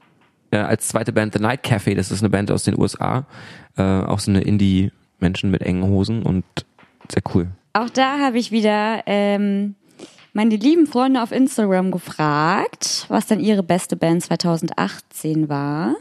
[0.51, 3.27] äh, als zweite Band The Night Cafe, das ist eine Band aus den USA.
[3.77, 6.45] Äh, auch so eine Indie-Menschen mit engen Hosen und
[7.13, 7.49] sehr cool.
[7.75, 9.75] Auch da habe ich wieder ähm,
[10.33, 15.95] meine lieben Freunde auf Instagram gefragt, was denn ihre beste Band 2018 war.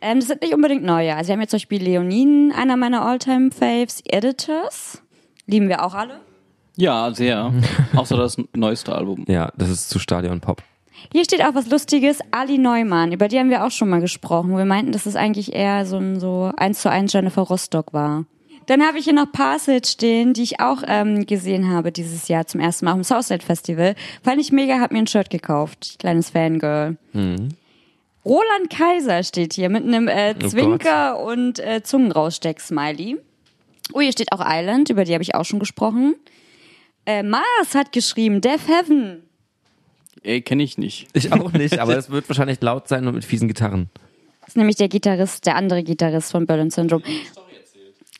[0.00, 1.14] Ähm, das sind nicht unbedingt neue.
[1.14, 5.02] Also wir haben jetzt zum Beispiel Leoninen, einer meiner Alltime Faves, Editors.
[5.46, 6.20] Lieben wir auch alle.
[6.76, 7.52] Ja, sehr.
[7.96, 9.24] Außer das neueste Album.
[9.26, 10.62] Ja, das ist zu Stadion Pop.
[11.12, 13.12] Hier steht auch was Lustiges, Ali Neumann.
[13.12, 14.56] Über die haben wir auch schon mal gesprochen.
[14.56, 18.24] Wir meinten, dass es eigentlich eher so ein so eins zu eins Jennifer Rostock war.
[18.66, 22.46] Dann habe ich hier noch Parcel stehen, die ich auch ähm, gesehen habe dieses Jahr
[22.46, 23.94] zum ersten Mal auf dem Southside Festival.
[24.22, 25.96] Fand ich mega, hab mir ein Shirt gekauft.
[25.98, 26.98] Kleines Fangirl.
[28.24, 33.18] Roland Kaiser steht hier mit einem äh, Oh Zwinker und äh, Zungenraussteck-Smiley.
[33.92, 36.14] Oh, hier steht auch Island, über die habe ich auch schon gesprochen.
[37.06, 39.22] Äh, Mars hat geschrieben, Death Heaven.
[40.22, 41.08] Ey, kenne ich nicht.
[41.14, 43.88] Ich auch nicht, aber es wird wahrscheinlich laut sein und mit fiesen Gitarren.
[44.40, 47.04] Das ist nämlich der Gitarrist, der andere Gitarrist von Berlin Syndrome.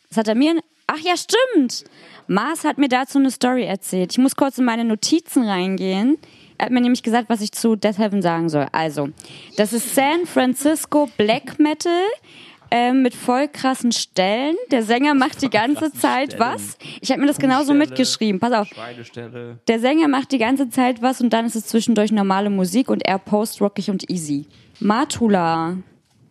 [0.09, 0.59] Das hat er mir.
[0.87, 1.85] Ach ja, stimmt.
[2.29, 4.13] Mars hat mir dazu eine Story erzählt.
[4.13, 6.19] Ich muss kurz in meine Notizen reingehen.
[6.59, 8.66] Er hat mir nämlich gesagt, was ich zu Death Heaven sagen soll.
[8.73, 9.11] Also,
[9.57, 11.92] das ist San Francisco Black Metal
[12.71, 14.57] ähm, mit voll krassen Stellen.
[14.73, 16.77] Der Sänger macht die ganze Zeit was.
[17.01, 18.40] Ich habe mir das genauso mitgeschrieben.
[18.40, 18.68] Pass auf.
[19.68, 23.07] Der Sänger macht die ganze Zeit was und dann ist es zwischendurch normale Musik und
[23.07, 24.47] er post-rockig und easy.
[24.81, 25.77] Matula.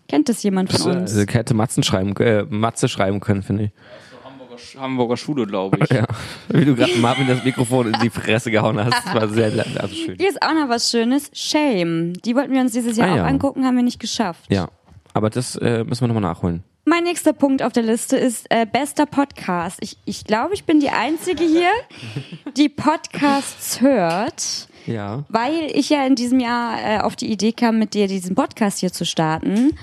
[0.09, 1.15] Kennt das jemand von uns?
[1.15, 3.71] Also, hätte Matzen schreiben, äh, Matze schreiben können, finde ich.
[4.57, 5.89] Hamburger, Hamburger Schule, glaube ich.
[5.97, 6.05] Ja.
[6.49, 9.05] Wie du gerade Marvin das Mikrofon in die Fresse gehauen hast.
[9.05, 10.15] Das war sehr, also schön.
[10.17, 11.29] Hier ist auch noch was Schönes.
[11.33, 12.13] Shame.
[12.23, 13.25] Die wollten wir uns dieses Jahr Ah, auch ja.
[13.25, 14.45] angucken, haben wir nicht geschafft.
[14.49, 14.67] Ja.
[15.13, 16.63] Aber das äh, müssen wir nochmal nachholen.
[16.85, 19.79] Mein nächster Punkt auf der Liste ist äh, bester Podcast.
[19.81, 21.71] Ich, ich glaube, ich bin die Einzige hier,
[22.55, 25.25] die Podcasts hört, Ja.
[25.27, 28.79] weil ich ja in diesem Jahr äh, auf die Idee kam, mit dir diesen Podcast
[28.79, 29.73] hier zu starten.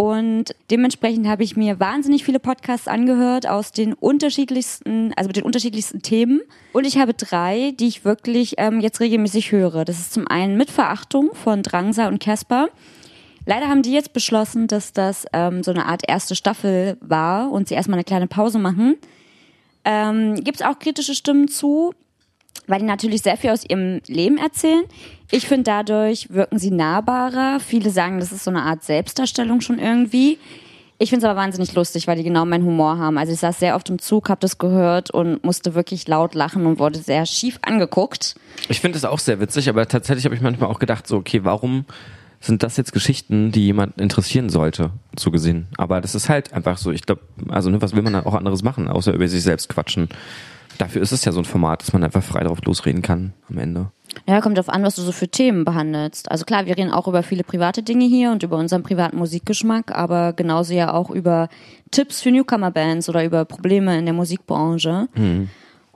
[0.00, 5.44] Und dementsprechend habe ich mir wahnsinnig viele Podcasts angehört aus den unterschiedlichsten, also mit den
[5.44, 6.40] unterschiedlichsten Themen.
[6.72, 9.84] Und ich habe drei, die ich wirklich ähm, jetzt regelmäßig höre.
[9.84, 12.70] Das ist zum einen mit Verachtung von Drangsa und Casper.
[13.44, 17.68] Leider haben die jetzt beschlossen, dass das ähm, so eine Art erste Staffel war und
[17.68, 18.96] sie erstmal eine kleine Pause machen.
[19.84, 21.92] Ähm, Gibt es auch kritische Stimmen zu,
[22.70, 24.84] weil die natürlich sehr viel aus ihrem Leben erzählen.
[25.30, 27.60] Ich finde, dadurch wirken sie nahbarer.
[27.60, 30.38] Viele sagen, das ist so eine Art Selbstdarstellung schon irgendwie.
[30.98, 33.16] Ich finde es aber wahnsinnig lustig, weil die genau meinen Humor haben.
[33.16, 36.66] Also ich saß sehr oft im Zug, habe das gehört und musste wirklich laut lachen
[36.66, 38.34] und wurde sehr schief angeguckt.
[38.68, 41.42] Ich finde es auch sehr witzig, aber tatsächlich habe ich manchmal auch gedacht, so, okay,
[41.42, 41.86] warum
[42.38, 45.68] sind das jetzt Geschichten, die jemand interessieren sollte, so gesehen?
[45.78, 48.34] Aber das ist halt einfach so, ich glaube, also ne, was will man dann auch
[48.34, 50.08] anderes machen, außer über sich selbst quatschen?
[50.80, 53.58] Dafür ist es ja so ein Format, dass man einfach frei drauf losreden kann am
[53.58, 53.90] Ende.
[54.26, 56.30] Ja, kommt drauf an, was du so für Themen behandelst.
[56.30, 59.92] Also klar, wir reden auch über viele private Dinge hier und über unseren privaten Musikgeschmack,
[59.96, 61.48] aber genauso ja auch über
[61.90, 65.08] Tipps für Newcomer-Bands oder über Probleme in der Musikbranche.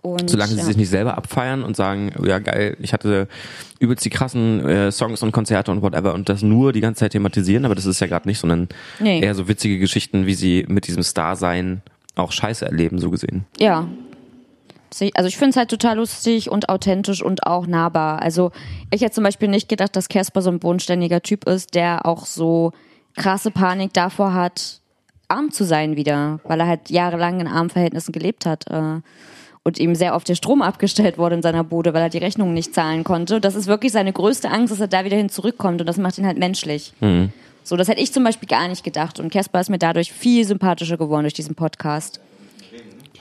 [0.02, 0.64] Und, Solange sie ja.
[0.64, 3.26] sich nicht selber abfeiern und sagen, oh ja geil, ich hatte
[3.78, 7.12] übelst die krassen äh, Songs und Konzerte und whatever und das nur die ganze Zeit
[7.12, 8.68] thematisieren, aber das ist ja gerade nicht, sondern
[9.00, 9.20] Nee.
[9.20, 11.80] eher so witzige Geschichten, wie sie mit diesem Star-Sein
[12.16, 13.44] auch Scheiße erleben, so gesehen.
[13.58, 13.88] Ja.
[14.96, 18.22] Se- Also ich finde es halt total lustig und authentisch und auch nahbar.
[18.22, 18.52] Also
[18.92, 22.26] ich hätte zum Beispiel nicht gedacht, dass Casper so ein bodenständiger Typ ist, der auch
[22.26, 22.72] so
[23.16, 24.80] krasse Panik davor hat,
[25.28, 28.70] arm zu sein wieder, weil er halt jahrelang in armen Verhältnissen gelebt hat.
[28.70, 29.00] Äh,
[29.66, 32.52] und ihm sehr oft der Strom abgestellt wurde in seiner Bude, weil er die Rechnungen
[32.52, 33.36] nicht zahlen konnte.
[33.36, 35.80] Und das ist wirklich seine größte Angst, dass er da wieder hin zurückkommt.
[35.80, 36.92] Und das macht ihn halt menschlich.
[37.62, 39.18] So, das hätte ich zum Beispiel gar nicht gedacht.
[39.18, 42.20] Und Casper ist mir dadurch viel sympathischer geworden durch diesen Podcast.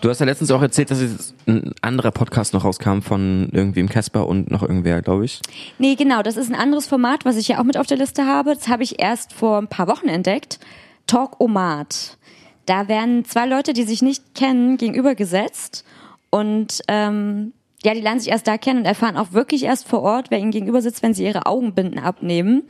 [0.04, 3.88] Du hast ja letztens auch erzählt, dass jetzt ein anderer Podcast noch rauskam von irgendwem
[3.88, 5.40] Casper und noch irgendwer, glaube ich.
[5.80, 8.26] Nee, genau, das ist ein anderes Format, was ich ja auch mit auf der Liste
[8.26, 8.54] habe.
[8.54, 10.60] Das habe ich erst vor ein paar Wochen entdeckt.
[11.08, 12.18] Talk Omat.
[12.66, 15.86] Da werden zwei Leute, die sich nicht kennen, gegenübergesetzt
[16.30, 20.02] und ähm, ja, die lernen sich erst da kennen und erfahren auch wirklich erst vor
[20.02, 22.64] Ort, wer ihnen gegenüber sitzt, wenn sie ihre Augenbinden abnehmen.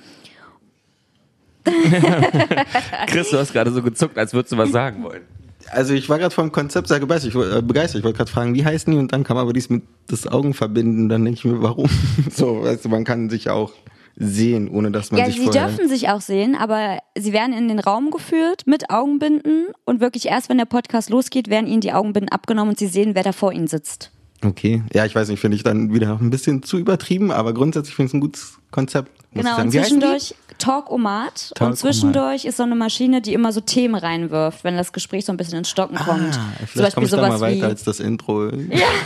[3.07, 5.23] Chris, du hast gerade so gezuckt, als würdest du was sagen wollen.
[5.71, 7.29] Also ich war gerade vom Konzept sehr begeistert.
[7.29, 7.99] Ich, wollte- äh, begeistert.
[7.99, 8.99] ich wollte gerade fragen, wie heißen die?
[8.99, 11.09] Und dann kam aber dies mit das Augen verbinden.
[11.09, 11.89] Dann denke ich mir, warum?
[12.31, 13.71] so, weißt du, man kann sich auch
[14.15, 15.67] sehen, ohne dass man Ja, sich sie vorher...
[15.67, 20.27] dürfen sich auch sehen, aber sie werden in den Raum geführt mit Augenbinden und wirklich
[20.27, 23.31] erst, wenn der Podcast losgeht, werden ihnen die Augenbinden abgenommen und sie sehen, wer da
[23.31, 24.11] vor ihnen sitzt.
[24.45, 27.95] Okay, ja, ich weiß nicht, finde ich dann wieder ein bisschen zu übertrieben, aber grundsätzlich
[27.95, 29.09] finde ich es ein gutes Konzept.
[29.33, 31.61] Genau, und zwischendurch Talk-O-Mat Talk-O-Mat.
[31.61, 35.33] und zwischendurch ist so eine Maschine, die immer so Themen reinwirft, wenn das Gespräch so
[35.33, 36.37] ein bisschen ins Stocken kommt.
[36.37, 38.49] Ah, zum vielleicht Beispiel ich da mal sowas weiter wie als das Intro.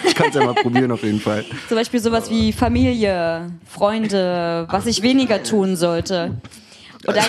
[0.07, 1.43] Ich kann es ja mal probieren auf jeden Fall.
[1.67, 6.31] zum Beispiel sowas wie Familie, Freunde, was ich weniger tun sollte.
[7.05, 7.21] Und da,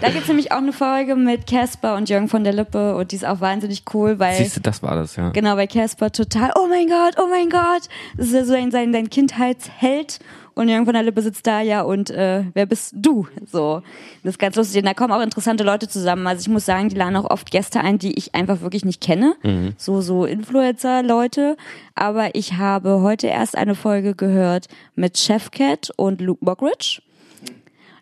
[0.00, 3.12] da gibt es nämlich auch eine Folge mit Casper und Jürgen von der Lippe und
[3.12, 5.30] die ist auch wahnsinnig cool, weil Siehst du, das war das, ja.
[5.30, 7.88] Genau, weil Casper total, oh mein Gott, oh mein Gott.
[8.16, 10.18] Das ist ja so ein, sein, sein Kindheitsheld.
[10.54, 13.26] Und Jürgen von der Lippe sitzt da ja und äh, wer bist du?
[13.50, 13.82] So.
[14.22, 14.78] Das ist ganz lustig.
[14.82, 16.26] Und da kommen auch interessante Leute zusammen.
[16.26, 19.00] Also ich muss sagen, die laden auch oft Gäste ein, die ich einfach wirklich nicht
[19.00, 19.34] kenne.
[19.78, 21.56] So, so Influencer-Leute.
[21.94, 27.00] Aber ich habe heute erst eine Folge gehört mit Chefcat und Luke Mockridge.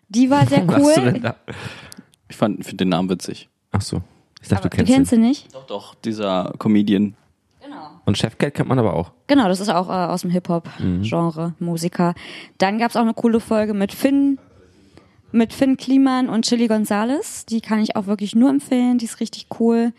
[0.09, 1.33] Die war sehr cool.
[2.29, 3.49] Ich fand, finde den Namen witzig.
[3.71, 4.01] Ach so.
[4.41, 5.21] Ich dachte, Aber du du kennst, kennst ihn.
[5.23, 5.53] sie nicht?
[5.55, 7.15] Doch, doch, dieser Comedian.
[8.05, 9.11] Und Chefcat kennt man aber auch.
[9.27, 12.13] Genau, das ist auch äh, aus dem Hip-Hop-Genre, Musiker.
[12.57, 14.39] Dann gab's auch eine coole Folge mit Finn,
[15.31, 17.45] mit Finn Kliman und Chili Gonzalez.
[17.45, 19.93] Die kann ich auch wirklich nur empfehlen, die ist richtig cool.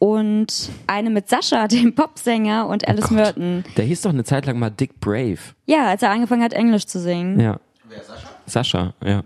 [0.00, 3.16] Und eine mit Sascha, dem Popsänger, und Alice Oh Gott.
[3.36, 3.64] Merton.
[3.76, 5.38] Der hieß doch eine Zeit lang mal Dick Brave.
[5.66, 7.38] Ja, als er angefangen hat, Englisch zu singen.
[7.40, 7.60] Ja.
[7.88, 8.28] Wer, Sascha?
[8.46, 9.22] Sascha, ja.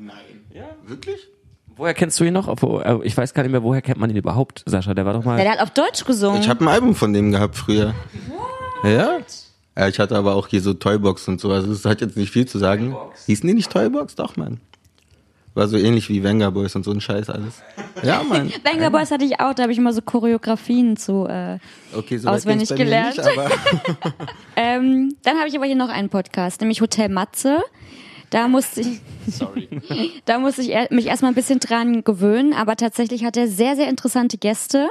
[0.87, 1.29] Wirklich?
[1.79, 2.49] Woher kennst du ihn noch?
[2.49, 4.93] Äh, Ich weiß gar nicht mehr, woher kennt man ihn überhaupt, Sascha?
[4.95, 5.39] Der war doch mal.
[5.39, 6.41] Ja, der hat auf Deutsch gesungen.
[6.43, 7.95] Ich habe ein Album von dem gehabt früher.
[8.83, 9.18] Ja?
[9.76, 12.33] Ja, ich hatte aber auch hier so Toybox und so, also es hat jetzt nicht
[12.33, 12.97] viel zu sagen.
[13.26, 14.16] Hießen die nicht Toybox?
[14.16, 14.61] Doch, Mann.
[15.55, 17.62] War so ähnlich wie Venga Boys und so ein Scheiß alles.
[18.03, 18.53] Ja, Mann.
[18.64, 21.26] Banger Boys hatte ich auch, da habe ich immer so Choreografien zu.
[21.26, 21.59] Äh,
[21.95, 23.16] Okay, so Auswendig gelernt.
[23.16, 23.51] Nicht, aber
[24.57, 27.59] ähm, dann habe ich aber hier noch einen Podcast, nämlich Hotel Matze.
[28.31, 29.68] Da musste ich, Sorry.
[30.24, 33.89] da musste ich mich erstmal ein bisschen dran gewöhnen, aber tatsächlich hat er sehr, sehr
[33.89, 34.89] interessante Gäste.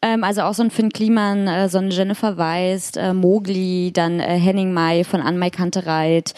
[0.00, 4.20] Ähm, also auch so ein Finn Kliman, äh, so eine Jennifer Weist, äh, Mogli, dann
[4.20, 6.34] äh, Henning May von Anmai Kantereit.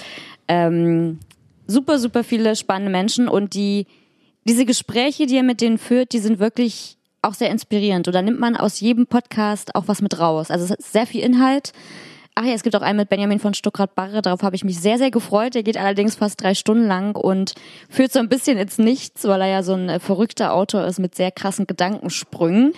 [0.48, 1.18] Ähm,
[1.66, 3.86] super, super viele spannende Menschen und die,
[4.44, 8.08] diese Gespräche, die er mit denen führt, die sind wirklich auch sehr inspirierend.
[8.08, 10.50] Und da nimmt man aus jedem Podcast auch was mit raus.
[10.50, 11.72] Also es ist sehr viel Inhalt.
[12.34, 14.22] Ach ja, es gibt auch einen mit Benjamin von Stuckrad-Barre.
[14.22, 15.54] Darauf habe ich mich sehr, sehr gefreut.
[15.54, 17.54] Der geht allerdings fast drei Stunden lang und
[17.88, 20.98] führt so ein bisschen ins Nichts, weil er ja so ein äh, verrückter Autor ist
[20.98, 22.72] mit sehr krassen Gedankensprüngen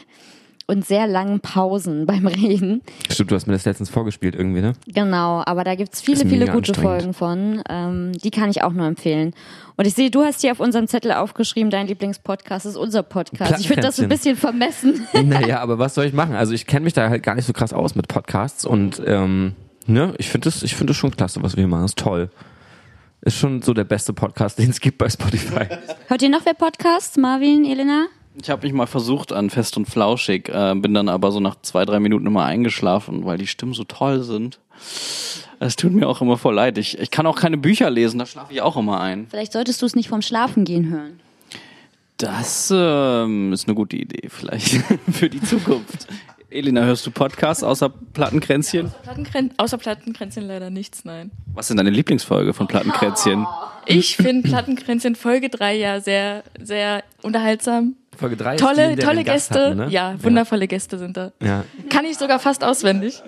[0.67, 2.83] und sehr langen Pausen beim Reden.
[3.11, 4.73] Stimmt, du hast mir das letztens vorgespielt irgendwie, ne?
[4.87, 6.75] Genau, aber da gibt's viele, Ist viele mega gute.
[6.75, 7.63] Folgen von.
[7.69, 9.35] Ähm, die kann ich auch nur empfehlen.
[9.77, 13.61] Und ich sehe, du hast hier auf unserem Zettel aufgeschrieben, dein Lieblingspodcast ist unser Podcast.
[13.61, 15.07] Ich finde das ein bisschen vermessen.
[15.25, 16.35] Naja, aber was soll ich machen?
[16.35, 19.55] Also ich kenne mich da halt gar nicht so krass aus mit Podcasts und ähm,
[19.87, 21.83] ne, ich finde das, ich finde das schon klasse, was wir hier machen.
[21.83, 22.31] Das ist toll.
[23.23, 25.67] Ist schon so der beste Podcast, den es gibt bei Spotify.
[26.09, 27.17] Hört ihr noch wer Podcasts?
[27.17, 28.07] Marvin, Elena?
[28.41, 31.57] Ich habe mich mal versucht an Fest und Flauschig, äh, bin dann aber so nach
[31.61, 34.59] zwei, drei Minuten immer eingeschlafen, weil die Stimmen so toll sind.
[35.61, 36.79] Es tut mir auch immer voll leid.
[36.79, 39.27] Ich, ich kann auch keine Bücher lesen, da schlafe ich auch immer ein.
[39.31, 41.21] Vielleicht solltest du es nicht vom Schlafengehen hören.
[42.17, 44.81] Das ähm, ist eine gute Idee, vielleicht
[45.11, 46.07] für die Zukunft.
[46.51, 48.93] Elena, hörst du Podcasts außer Plattenkränzchen?
[49.03, 51.31] Plattenkrän außer Plattenkränzchen leider nichts, nein.
[51.55, 53.47] Was ist deine Lieblingsfolge von Plattenkränzchen?
[53.87, 57.97] Ich finde Plattenkränzchen Folge 3 ja sehr, sehr unterhaltsam.
[58.17, 59.67] Folge 3 Tolle, tolle Gäste.
[59.67, 59.89] Hatten, ne?
[59.89, 61.33] Ja, wundervolle Gäste sind da.
[61.43, 61.65] Ja.
[61.89, 63.23] Kann ich sogar fast auswendig.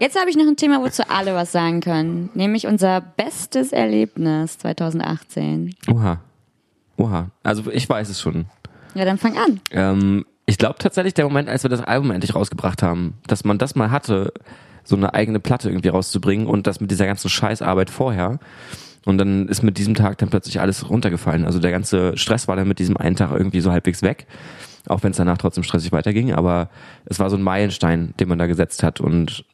[0.00, 2.30] Jetzt habe ich noch ein Thema, wozu alle was sagen können.
[2.34, 5.74] Nämlich unser bestes Erlebnis 2018.
[5.90, 6.20] Oha.
[6.96, 7.30] Oha.
[7.42, 8.46] Also ich weiß es schon.
[8.94, 9.60] Ja, dann fang an.
[9.70, 13.58] Ähm, ich glaube tatsächlich der Moment, als wir das Album endlich rausgebracht haben, dass man
[13.58, 14.32] das mal hatte,
[14.84, 18.38] so eine eigene Platte irgendwie rauszubringen und das mit dieser ganzen Scheißarbeit vorher.
[19.06, 21.46] Und dann ist mit diesem Tag dann plötzlich alles runtergefallen.
[21.46, 24.26] Also der ganze Stress war dann mit diesem einen Tag irgendwie so halbwegs weg.
[24.88, 26.32] Auch wenn es danach trotzdem stressig weiterging.
[26.34, 26.68] Aber
[27.06, 29.44] es war so ein Meilenstein, den man da gesetzt hat und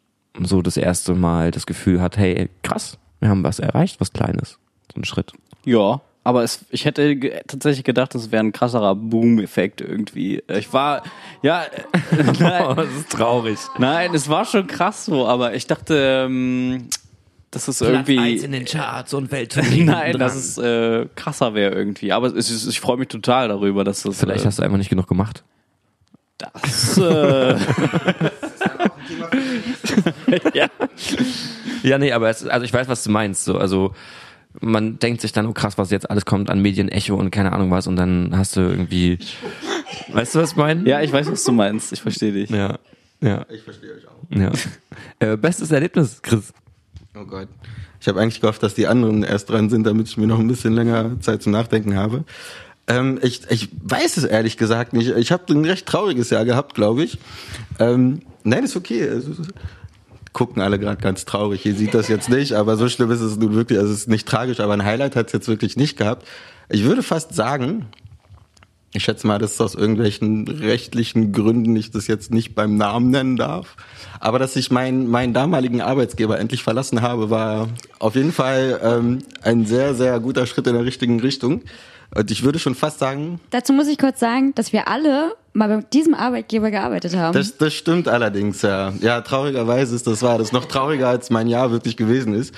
[0.42, 4.58] so das erste Mal das Gefühl hat, hey, krass, wir haben was erreicht, was Kleines.
[4.92, 5.32] So ein Schritt.
[5.64, 10.42] Ja, aber es, ich hätte tatsächlich gedacht, das wäre ein krasserer Boom-Effekt irgendwie.
[10.48, 11.02] Ich war,
[11.42, 11.62] ja,
[12.10, 13.58] äh, nein, das ist traurig.
[13.78, 16.88] nein, es war schon krass so, aber ich dachte, ähm,
[17.52, 19.30] dass es irgendwie, den Charts und
[19.76, 22.10] nein, dass es äh, krasser wäre irgendwie.
[22.10, 24.78] Aber es ist, ich freue mich total darüber, dass das, Vielleicht äh, hast du einfach
[24.78, 25.44] nicht genug gemacht.
[26.38, 27.54] das, äh,
[30.54, 30.66] ja.
[31.82, 33.44] Ja, nee, aber es, also ich weiß, was du meinst.
[33.44, 33.94] So, also
[34.60, 37.70] man denkt sich dann, oh krass, was jetzt alles kommt an Medienecho und keine Ahnung
[37.70, 39.18] was und dann hast du irgendwie,
[40.08, 40.88] weißt du, was ich meine?
[40.88, 41.92] ja, ich weiß, was du meinst.
[41.92, 42.48] Ich verstehe dich.
[42.48, 42.78] Ja,
[43.20, 44.36] ja, Ich verstehe euch auch.
[44.36, 44.52] ja.
[45.18, 46.54] Äh, bestes Erlebnis, Chris.
[47.14, 47.48] Oh Gott.
[48.00, 50.48] Ich habe eigentlich gehofft, dass die anderen erst dran sind, damit ich mir noch ein
[50.48, 52.24] bisschen länger Zeit zum Nachdenken habe.
[52.86, 55.10] Ähm, ich, ich weiß es ehrlich gesagt nicht.
[55.16, 57.18] Ich habe ein recht trauriges Jahr gehabt, glaube ich.
[57.78, 59.20] Ähm, nein, ist okay.
[60.32, 61.66] Gucken alle gerade ganz traurig.
[61.66, 63.78] Ihr sieht das jetzt nicht, aber so schlimm ist es nun wirklich.
[63.78, 66.26] Also es ist nicht tragisch, aber ein Highlight hat es jetzt wirklich nicht gehabt.
[66.70, 67.86] Ich würde fast sagen,
[68.94, 73.36] ich schätze mal, dass aus irgendwelchen rechtlichen Gründen ich das jetzt nicht beim Namen nennen
[73.36, 73.76] darf.
[74.20, 77.68] Aber dass ich meinen, meinen damaligen Arbeitsgeber endlich verlassen habe, war
[77.98, 81.62] auf jeden Fall ähm, ein sehr, sehr guter Schritt in der richtigen Richtung.
[82.14, 85.68] Und ich würde schon fast sagen, Dazu muss ich kurz sagen, dass wir alle mal
[85.68, 87.32] bei diesem Arbeitgeber gearbeitet haben.
[87.32, 88.92] das, das stimmt allerdings, ja.
[89.00, 90.36] Ja, traurigerweise ist das wahr.
[90.36, 92.54] Das ist noch trauriger, als mein Jahr wirklich gewesen ist.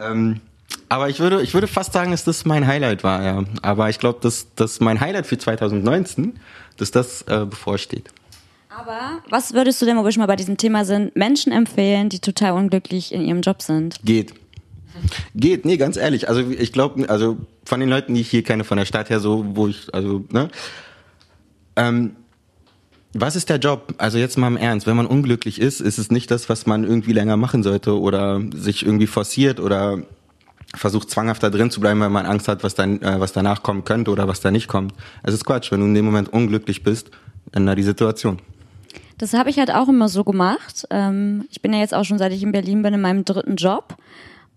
[0.00, 0.40] Ähm,
[0.88, 3.44] aber ich würde, ich würde fast sagen, dass das mein Highlight war, ja.
[3.62, 6.38] Aber ich glaube, dass, dass mein Highlight für 2019,
[6.76, 8.10] dass das äh, bevorsteht.
[8.68, 12.08] Aber was würdest du denn, wo wir schon mal bei diesem Thema sind, Menschen empfehlen,
[12.08, 13.98] die total unglücklich in ihrem Job sind?
[14.04, 14.34] Geht.
[15.34, 16.28] Geht, nee, ganz ehrlich.
[16.28, 19.20] Also ich glaube, also von den Leuten, die ich hier kenne, von der Stadt her,
[19.20, 20.48] so, wo ich, also, ne?
[21.74, 22.16] Ähm,
[23.12, 23.94] was ist der Job?
[23.98, 26.84] Also jetzt mal im Ernst, wenn man unglücklich ist, ist es nicht das, was man
[26.84, 30.02] irgendwie länger machen sollte oder sich irgendwie forciert oder
[30.74, 33.62] versucht zwanghaft da drin zu bleiben, weil man Angst hat, was dann, äh, was danach
[33.62, 34.94] kommen könnte oder was da nicht kommt.
[35.22, 37.10] Es ist Quatsch, wenn du in dem Moment unglücklich bist,
[37.52, 38.40] ändere die Situation.
[39.18, 40.86] Das habe ich halt auch immer so gemacht.
[40.90, 43.56] Ähm, ich bin ja jetzt auch schon, seit ich in Berlin bin, in meinem dritten
[43.56, 43.96] Job.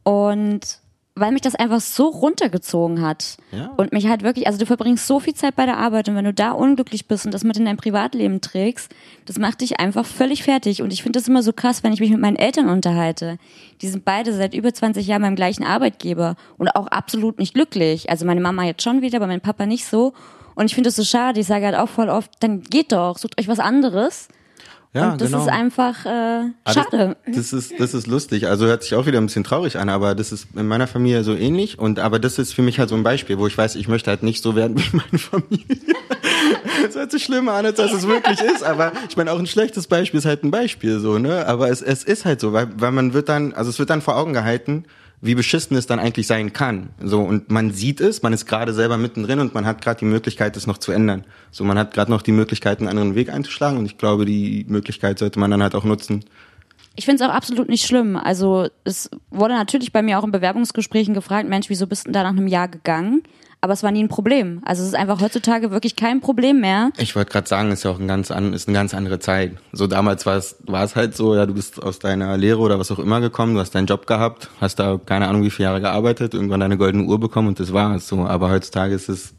[0.04, 0.80] Und
[1.20, 3.72] weil mich das einfach so runtergezogen hat Ja.
[3.78, 6.26] und mich halt wirklich, also du verbringst so viel Zeit bei der Arbeit und wenn
[6.26, 8.92] du da unglücklich bist und das mit in dein Privatleben trägst,
[9.26, 10.82] das macht dich einfach völlig fertig.
[10.82, 13.38] Und ich finde das immer so krass, wenn ich mich mit meinen Eltern unterhalte.
[13.82, 18.10] Die sind beide seit über 20 Jahren beim gleichen Arbeitgeber und auch absolut nicht glücklich.
[18.10, 20.14] Also meine Mama jetzt schon wieder, aber mein Papa nicht so.
[20.56, 21.40] Und ich finde das so schade.
[21.40, 24.28] Ich sage halt auch voll oft, dann geht doch, sucht euch was anderes.
[24.92, 25.44] Ja, und das genau.
[25.44, 27.16] ist einfach äh, Ah, schade.
[27.28, 28.48] Das, das ist das ist lustig.
[28.48, 31.24] Also hört sich auch wieder ein bisschen traurig an, aber das ist in meiner Familie
[31.24, 33.76] so ähnlich und aber das ist für mich halt so ein Beispiel, wo ich weiß,
[33.76, 35.78] ich möchte halt nicht so werden wie meine Familie.
[36.84, 39.46] Das hört sich schlimmer an, als dass es wirklich ist, aber ich meine auch ein
[39.48, 41.46] schlechtes Beispiel ist halt ein Beispiel so, ne?
[41.46, 44.02] Aber es, es ist halt so, weil weil man wird dann, also es wird dann
[44.02, 44.86] vor Augen gehalten,
[45.22, 46.90] wie beschissen es dann eigentlich sein kann.
[47.04, 50.06] So und man sieht es, man ist gerade selber mittendrin und man hat gerade die
[50.06, 51.26] Möglichkeit, es noch zu ändern.
[51.52, 54.66] So man hat gerade noch die Möglichkeit, einen anderen Weg einzuschlagen und ich glaube, die
[54.68, 56.24] Möglichkeit sollte man dann halt auch nutzen.
[56.96, 58.18] Ich finde es auch absolut nicht schlimm.
[58.18, 62.24] Also es wurde natürlich bei mir auch in Bewerbungsgesprächen gefragt, Mensch, wieso bist du da
[62.24, 63.24] nach einem Jahr gegangen?
[63.62, 64.62] Aber es war nie ein Problem.
[64.66, 66.92] Also es ist einfach heutzutage wirklich kein Problem mehr.
[66.98, 69.58] Ich wollte gerade sagen, ist ja auch ein ganz an, ist eine ganz andere Zeit.
[69.74, 72.80] So damals war es war es halt so, ja, du bist aus deiner Lehre oder
[72.80, 75.68] was auch immer gekommen, du hast deinen Job gehabt, hast da keine Ahnung wie viele
[75.68, 78.22] Jahre gearbeitet, irgendwann deine goldene Uhr bekommen und das war es so.
[78.26, 79.34] Aber heutzutage ist es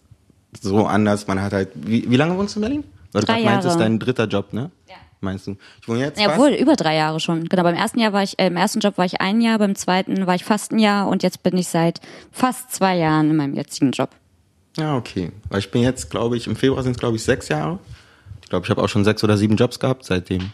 [0.60, 1.26] so anders.
[1.26, 2.84] Man hat halt, wie, wie lange wohnst du in Berlin?
[3.12, 3.90] Weil du Drei gerade meinst, das ist Jahre.
[3.90, 4.70] dein dritter Job, ne?
[4.88, 4.96] Ja.
[5.20, 5.56] Meinst du?
[5.82, 6.40] Ich wohne jetzt Ja, fast.
[6.40, 7.44] wohl, über drei Jahre schon.
[7.44, 9.74] Genau, beim ersten Jahr war ich, äh, im ersten Job war ich ein Jahr, beim
[9.74, 12.00] zweiten war ich fast ein Jahr und jetzt bin ich seit
[12.32, 14.10] fast zwei Jahren in meinem jetzigen Job.
[14.78, 15.32] Ja, okay.
[15.50, 17.78] Weil ich bin jetzt, glaube ich, im Februar sind es, glaube ich, sechs Jahre.
[18.42, 20.52] Ich glaube, ich habe auch schon sechs oder sieben Jobs gehabt seitdem.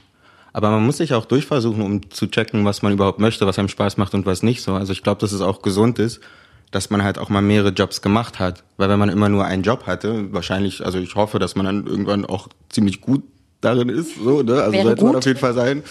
[0.53, 3.69] Aber man muss sich auch durchversuchen, um zu checken, was man überhaupt möchte, was einem
[3.69, 4.73] Spaß macht und was nicht so.
[4.75, 6.21] Also ich glaube, dass es auch gesund ist,
[6.71, 8.65] dass man halt auch mal mehrere Jobs gemacht hat.
[8.79, 11.87] Weil wenn man immer nur einen Job hatte, wahrscheinlich, also ich hoffe, dass man dann
[11.87, 13.23] irgendwann auch ziemlich gut
[13.61, 14.17] darin ist.
[14.17, 14.55] So, ne?
[14.61, 15.83] Also Wäre sollte man auf jeden Fall sein.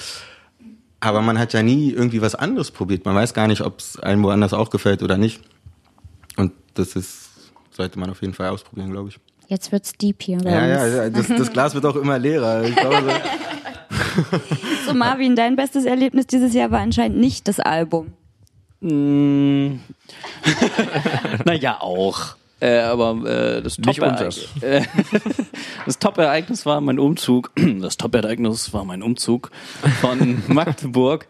[1.00, 3.06] Aber man hat ja nie irgendwie was anderes probiert.
[3.06, 5.42] Man weiß gar nicht, ob es einem woanders auch gefällt oder nicht.
[6.38, 7.30] Und das ist,
[7.72, 9.20] sollte man auf jeden Fall ausprobieren, glaube ich.
[9.48, 10.94] Jetzt wird's deep hier bei Ja, uns.
[10.94, 12.64] ja, ja das, das Glas wird auch immer leerer.
[12.64, 14.40] Ich glaube, so,
[14.88, 18.14] So Marvin, dein bestes Erlebnis dieses Jahr war anscheinend nicht das Album.
[18.82, 19.80] Mm.
[21.46, 22.36] naja, auch.
[22.62, 24.24] Äh, aber äh, das Nicht Top
[24.62, 24.82] äh,
[26.00, 27.52] Top-Ereignis war mein Umzug.
[27.82, 29.52] Das Top-Ereignis war mein Umzug
[30.02, 31.28] von Magdeburg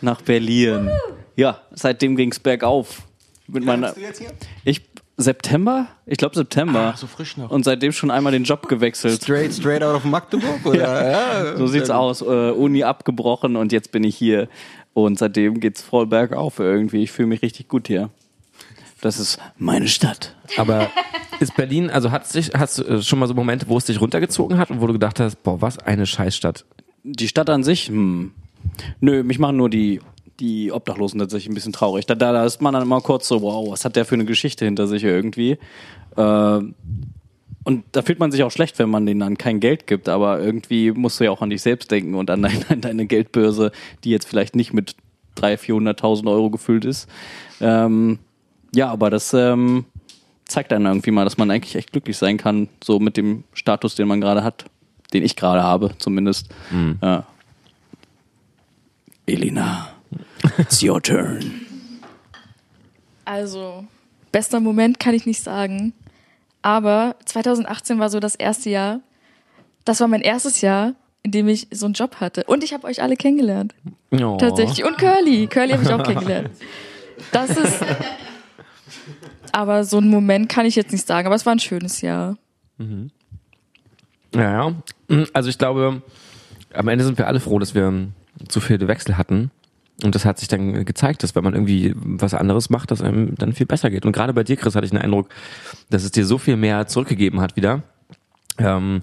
[0.00, 0.88] nach Berlin.
[1.36, 3.02] Ja, seitdem ging's bergauf.
[3.48, 4.30] Mit meiner, du jetzt hier?
[4.64, 4.82] ich
[5.16, 5.88] September?
[6.06, 6.92] Ich glaube September.
[6.94, 7.50] Ah, so frisch noch.
[7.50, 9.20] Und seitdem schon einmal den Job gewechselt.
[9.20, 10.64] straight, straight out of Magdeburg?
[10.64, 10.78] Oder?
[11.10, 11.56] Ja.
[11.56, 12.22] So sieht's aus.
[12.22, 14.48] Äh, Uni abgebrochen und jetzt bin ich hier.
[14.94, 17.02] Und seitdem geht's voll bergauf irgendwie.
[17.02, 18.10] Ich fühle mich richtig gut hier.
[19.00, 20.34] Das ist meine Stadt.
[20.56, 20.90] Aber
[21.40, 24.00] ist Berlin, also hat sich, hast du äh, schon mal so Momente, wo es dich
[24.00, 26.64] runtergezogen hat und wo du gedacht hast, boah, was eine Scheißstadt.
[27.04, 28.32] Die Stadt an sich, hm.
[29.00, 30.00] Nö, mich machen nur die,
[30.40, 32.06] die Obdachlosen tatsächlich ein bisschen traurig.
[32.06, 34.24] Da, da, da ist man dann immer kurz so, wow, was hat der für eine
[34.24, 35.58] Geschichte hinter sich irgendwie?
[36.16, 36.60] Äh,
[37.64, 40.40] und da fühlt man sich auch schlecht, wenn man denen dann kein Geld gibt, aber
[40.40, 43.72] irgendwie musst du ja auch an dich selbst denken und an deine, an deine Geldbörse,
[44.04, 44.96] die jetzt vielleicht nicht mit
[45.36, 47.08] 300.000, 400.000 Euro gefüllt ist.
[47.60, 48.18] Ähm,
[48.74, 49.84] ja, aber das ähm,
[50.46, 53.94] zeigt dann irgendwie mal, dass man eigentlich echt glücklich sein kann, so mit dem Status,
[53.94, 54.64] den man gerade hat,
[55.12, 56.48] den ich gerade habe, zumindest.
[57.02, 57.24] Ja.
[59.26, 59.90] Elina,
[60.56, 61.66] it's your turn.
[63.24, 63.84] Also,
[64.32, 65.92] bester Moment kann ich nicht sagen.
[66.62, 69.00] Aber 2018 war so das erste Jahr.
[69.84, 72.44] Das war mein erstes Jahr, in dem ich so einen Job hatte.
[72.44, 73.74] Und ich habe euch alle kennengelernt.
[74.12, 74.38] Oh.
[74.38, 74.84] Tatsächlich.
[74.84, 75.46] Und Curly.
[75.46, 76.50] Curly habe ich auch kennengelernt.
[77.32, 77.84] Das ist.
[79.58, 81.26] Aber so einen Moment kann ich jetzt nicht sagen.
[81.26, 82.36] Aber es war ein schönes Jahr.
[84.32, 84.74] Ja, ja.
[85.32, 86.00] Also ich glaube,
[86.72, 88.06] am Ende sind wir alle froh, dass wir
[88.46, 89.50] zu viele Wechsel hatten.
[90.04, 93.34] Und das hat sich dann gezeigt, dass wenn man irgendwie was anderes macht, dass einem
[93.34, 94.06] dann viel besser geht.
[94.06, 95.28] Und gerade bei dir, Chris, hatte ich den Eindruck,
[95.90, 97.82] dass es dir so viel mehr zurückgegeben hat wieder.
[98.58, 99.02] Ähm,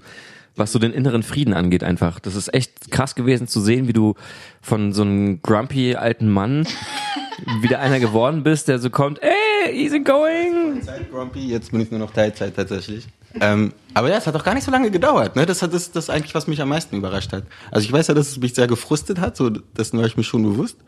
[0.58, 2.18] was so den inneren Frieden angeht einfach.
[2.18, 4.14] Das ist echt krass gewesen zu sehen, wie du
[4.62, 6.66] von so einem grumpy alten Mann
[7.60, 9.45] wieder einer geworden bist, der so kommt, ey,
[9.76, 10.82] easy going.
[10.82, 13.06] Zeit Grumpy, jetzt bin ich nur noch Teilzeit tatsächlich.
[13.40, 15.36] Ähm, aber ja, es hat auch gar nicht so lange gedauert.
[15.36, 15.46] Ne?
[15.46, 17.44] Das hat das, das eigentlich, was mich am meisten überrascht hat.
[17.70, 20.24] Also ich weiß ja, dass es mich sehr gefrustet hat, so dessen war ich mir
[20.24, 20.78] schon bewusst.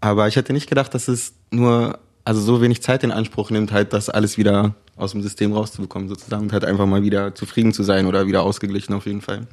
[0.00, 3.72] Aber ich hätte nicht gedacht, dass es nur, also so wenig Zeit in Anspruch nimmt,
[3.72, 7.72] halt das alles wieder aus dem System rauszubekommen sozusagen und halt einfach mal wieder zufrieden
[7.72, 9.46] zu sein oder wieder ausgeglichen auf jeden Fall.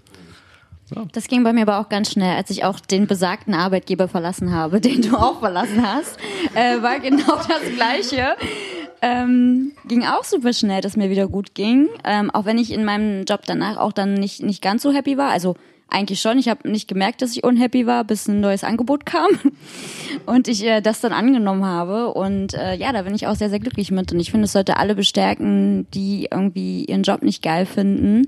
[1.12, 4.54] Das ging bei mir aber auch ganz schnell, als ich auch den besagten Arbeitgeber verlassen
[4.54, 6.18] habe, den du auch verlassen hast,
[6.54, 8.36] äh, war genau das Gleiche.
[9.02, 12.86] Ähm, ging auch super schnell, dass mir wieder gut ging, ähm, auch wenn ich in
[12.86, 15.30] meinem Job danach auch dann nicht nicht ganz so happy war.
[15.30, 15.56] Also
[15.94, 16.40] eigentlich schon.
[16.40, 19.30] Ich habe nicht gemerkt, dass ich unhappy war, bis ein neues Angebot kam
[20.26, 22.14] und ich äh, das dann angenommen habe.
[22.14, 24.12] Und äh, ja, da bin ich auch sehr, sehr glücklich mit.
[24.12, 28.28] Und ich finde, es sollte alle bestärken, die irgendwie ihren Job nicht geil finden.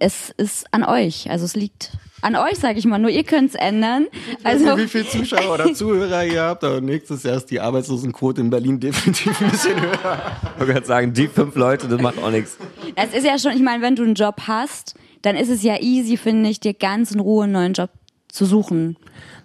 [0.00, 1.30] Es ist an euch.
[1.30, 1.92] Also es liegt
[2.22, 2.98] an euch, sage ich mal.
[2.98, 4.06] Nur ihr könnt's ändern.
[4.42, 8.48] Also wie viele Zuschauer oder Zuhörer ihr habt, aber nächstes Jahr ist die Arbeitslosenquote in
[8.48, 10.36] Berlin definitiv ein bisschen höher.
[10.58, 12.56] Ich würde sagen, die fünf Leute, das macht auch nichts.
[12.96, 15.78] es ist ja schon, ich meine, wenn du einen Job hast, dann ist es ja
[15.80, 17.90] easy, finde ich, dir ganz in Ruhe einen neuen Job
[18.28, 18.96] zu suchen.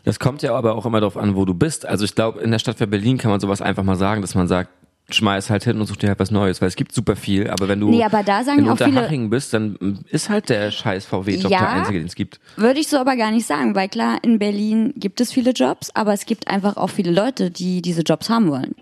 [0.05, 1.85] Das kommt ja aber auch immer darauf an, wo du bist.
[1.85, 4.35] Also ich glaube, in der Stadt wie Berlin kann man sowas einfach mal sagen, dass
[4.35, 4.69] man sagt,
[5.09, 7.67] schmeiß halt hin und such dir halt was Neues, weil es gibt super viel, aber
[7.67, 11.51] wenn du Nee, aber da sagen in Unterhaching bist, dann ist halt der scheiß VW-Job
[11.51, 11.59] Ja.
[11.59, 12.39] der einzige, den es gibt.
[12.55, 15.91] Würde ich so aber gar nicht sagen, weil klar, in Berlin gibt es viele Jobs,
[15.93, 18.73] aber es gibt einfach auch viele Leute, die diese Jobs haben wollen.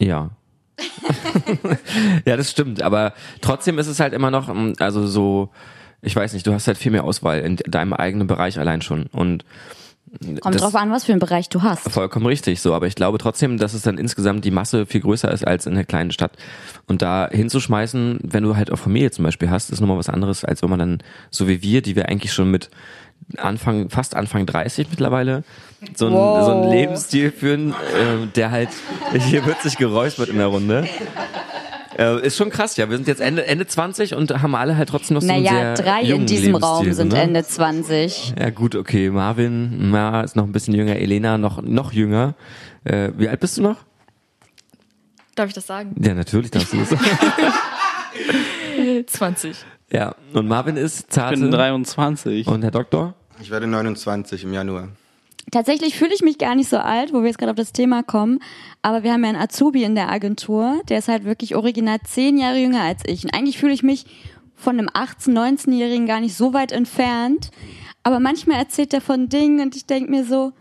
[0.00, 0.30] Ja.
[2.24, 5.50] ja, das stimmt, aber trotzdem ist es halt immer noch, mm, also so,
[6.02, 9.06] ich weiß nicht, du hast halt viel mehr Auswahl in deinem eigenen Bereich allein schon
[9.06, 9.44] und
[10.40, 11.90] Kommt das- drauf an, was für einen Bereich du hast.
[11.90, 12.74] Vollkommen richtig, so.
[12.74, 15.72] Aber ich glaube trotzdem, dass es dann insgesamt die Masse viel größer ist als in
[15.72, 16.32] einer kleinen Stadt.
[16.86, 20.44] Und da hinzuschmeißen, wenn du halt auch Familie zum Beispiel hast, ist nochmal was anderes,
[20.44, 20.98] als wenn man dann,
[21.30, 22.70] so wie wir, die wir eigentlich schon mit
[23.38, 25.44] Anfang, fast Anfang 30 mittlerweile,
[25.96, 26.44] so einen, Wow.
[26.44, 28.68] so einen Lebensstil führen, äh, der halt,
[29.18, 30.86] hier wird sich geräuspert in der Runde.
[31.98, 32.88] Äh, ist schon krass, ja.
[32.90, 35.76] Wir sind jetzt Ende, Ende 20 und haben alle halt trotzdem noch so einen Naja,
[35.76, 37.22] sehr drei in diesem Raum sind ne?
[37.22, 38.34] Ende 20.
[38.38, 39.10] Ja gut, okay.
[39.10, 40.96] Marvin, na, ist noch ein bisschen jünger.
[40.96, 42.34] Elena noch noch jünger.
[42.84, 43.76] Äh, wie alt bist du noch?
[45.34, 45.94] Darf ich das sagen?
[46.00, 46.88] Ja, natürlich darfst du das.
[49.06, 49.56] 20.
[49.92, 51.40] ja, und Marvin ist Ich zarte.
[51.40, 52.46] bin 23.
[52.46, 53.14] und Herr Doktor?
[53.40, 54.88] Ich werde 29 im Januar.
[55.50, 58.02] Tatsächlich fühle ich mich gar nicht so alt, wo wir jetzt gerade auf das Thema
[58.02, 58.40] kommen.
[58.82, 62.38] Aber wir haben ja einen Azubi in der Agentur, der ist halt wirklich original zehn
[62.38, 63.24] Jahre jünger als ich.
[63.24, 64.06] Und eigentlich fühle ich mich
[64.54, 67.50] von einem 18-, 19-Jährigen gar nicht so weit entfernt.
[68.02, 70.52] Aber manchmal erzählt er von Dingen und ich denke mir so,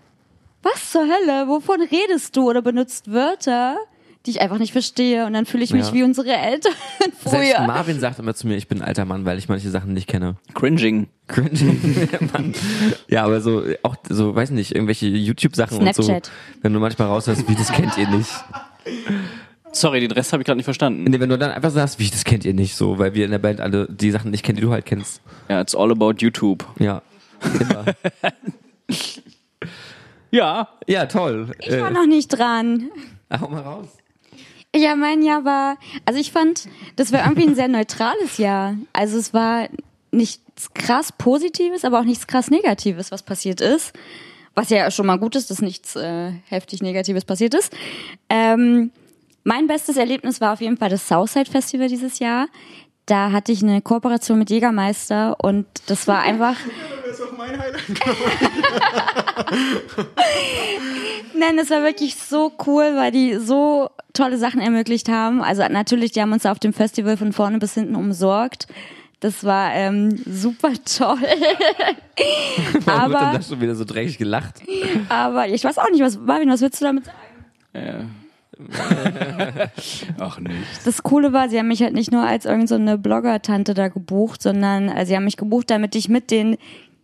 [0.62, 3.78] was zur Hölle, wovon redest du oder benutzt Wörter,
[4.26, 5.26] die ich einfach nicht verstehe.
[5.26, 5.94] Und dann fühle ich mich Ja.
[5.94, 7.68] wie unsere Eltern Selbst früher.
[7.68, 10.08] Marvin sagt immer zu mir, ich bin ein alter Mann, weil ich manche Sachen nicht
[10.08, 10.36] kenne.
[10.54, 11.08] Cringing.
[11.28, 12.08] Cringy.
[12.32, 12.54] Mann.
[13.08, 16.04] Ja, aber so, auch so, weiß nicht, irgendwelche YouTube-Sachen und so.
[16.04, 16.32] Snapchat.
[16.62, 18.32] Wenn du manchmal raushörst, wie, das kennt ihr nicht.
[19.72, 21.04] Sorry, den Rest habe ich gerade nicht verstanden.
[21.06, 23.32] Nee, wenn du dann einfach sagst, wie, das kennt ihr nicht so, weil wir in
[23.32, 25.22] der Band alle die Sachen nicht kennen, die du halt kennst.
[25.50, 26.66] Ja, it's all about YouTube.
[26.80, 27.02] Ja.
[27.60, 27.86] Immer.
[30.32, 30.68] Ja.
[30.88, 31.52] ja, toll.
[31.60, 32.90] Ich war noch nicht dran.
[33.40, 33.88] hau mal raus.
[34.76, 38.76] Ja, mein Jahr war, also ich fand, das war irgendwie ein sehr neutrales Jahr.
[38.92, 39.68] Also es war
[40.12, 43.94] nichts krass Positives, aber auch nichts krass Negatives, was passiert ist.
[44.56, 47.72] Was ja schon mal gut ist, dass nichts äh, heftig Negatives passiert ist.
[48.30, 48.92] Ähm,
[49.44, 52.48] Mein bestes Erlebnis war auf jeden Fall das Southside Festival dieses Jahr.
[53.06, 56.56] Da hatte ich eine Kooperation mit Jägermeister und das war einfach.
[57.14, 57.84] Das ist auch mein Highlight.
[61.38, 65.44] Nein, das war wirklich so cool, weil die so tolle Sachen ermöglicht haben.
[65.44, 68.66] Also natürlich, die haben uns auf dem Festival von vorne bis hinten umsorgt.
[69.20, 71.20] Das war ähm, super toll.
[72.84, 74.64] Warum wird denn aber, das schon wieder so dreckig gelacht?
[75.08, 77.18] aber ich weiß auch nicht, was Marvin, was willst du damit sagen?
[77.76, 78.06] Ja.
[80.20, 80.86] Ach nicht.
[80.86, 83.88] Das Coole war, sie haben mich halt nicht nur als irgendeine so eine Blogger-Tante da
[83.88, 86.58] gebucht, sondern äh, sie haben mich gebucht, damit ich mit den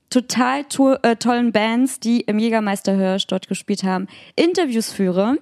[0.10, 5.38] total to äh, tollen Bands, die im Jägermeister Hirsch dort gespielt haben, Interviews führe.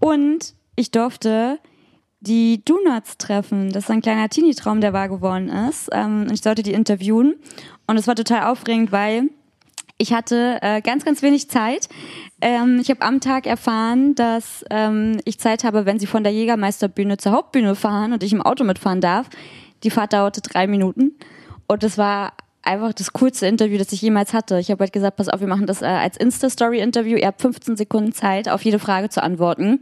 [0.00, 1.58] Und ich durfte
[2.20, 3.72] die Donuts treffen.
[3.72, 5.88] Das ist ein kleiner Teenie-Traum, der wahr geworden ist.
[5.92, 7.34] Ähm, ich sollte die interviewen.
[7.86, 9.30] Und es war total aufregend, weil
[9.98, 11.88] ich hatte äh, ganz, ganz wenig Zeit.
[12.40, 16.32] Ähm, ich habe am Tag erfahren, dass ähm, ich Zeit habe, wenn sie von der
[16.32, 19.28] Jägermeisterbühne zur Hauptbühne fahren und ich im Auto mitfahren darf.
[19.82, 21.16] Die Fahrt dauerte drei Minuten.
[21.66, 22.32] Und das war
[22.62, 24.58] einfach das coolste Interview, das ich jemals hatte.
[24.58, 27.16] Ich habe halt gesagt, pass auf, wir machen das äh, als Insta-Story-Interview.
[27.16, 29.80] Ihr habt 15 Sekunden Zeit, auf jede Frage zu antworten.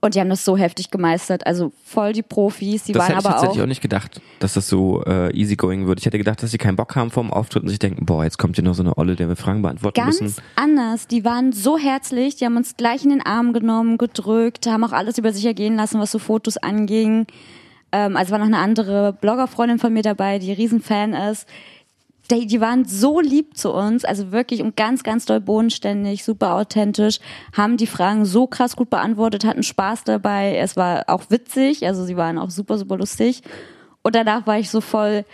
[0.00, 1.46] Und die haben das so heftig gemeistert.
[1.46, 2.84] Also voll die Profis.
[2.84, 3.64] Die Das waren hätte ich aber tatsächlich auch.
[3.64, 5.98] auch nicht gedacht, dass das so äh, easygoing wird.
[5.98, 8.36] Ich hätte gedacht, dass sie keinen Bock haben vorm Auftritt und sich denken, boah, jetzt
[8.36, 10.42] kommt hier noch so eine Olle, der wir Fragen beantworten Ganz müssen.
[10.56, 11.06] anders.
[11.06, 14.92] Die waren so herzlich, die haben uns gleich in den Arm genommen, gedrückt, haben auch
[14.92, 17.26] alles über sich ergehen lassen, was so Fotos anging.
[17.90, 21.48] Ähm, also war noch eine andere Bloggerfreundin von mir dabei, die Riesenfan ist.
[22.30, 26.54] Die, die waren so lieb zu uns, also wirklich und ganz, ganz doll bodenständig, super
[26.54, 27.20] authentisch,
[27.52, 30.56] haben die Fragen so krass gut beantwortet, hatten Spaß dabei.
[30.56, 33.42] Es war auch witzig, also sie waren auch super, super lustig.
[34.02, 35.24] Und danach war ich so voll,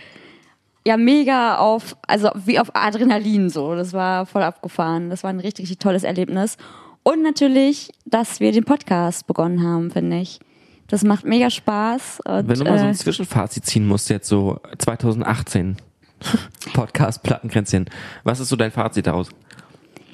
[0.87, 3.75] ja mega auf, also wie auf Adrenalin so.
[3.75, 5.11] Das war voll abgefahren.
[5.11, 6.57] Das war ein richtig, richtig tolles Erlebnis.
[7.03, 10.41] Und natürlich, dass wir den Podcast begonnen haben, finde ich.
[10.89, 12.21] Das macht mega Spaß.
[12.25, 15.77] Und, Wenn du mal so äh, ein Zwischenfazit ziehen musst, jetzt so 2018,
[16.73, 17.87] Podcast Plattenkränzchen,
[18.25, 19.29] was ist so dein Fazit daraus?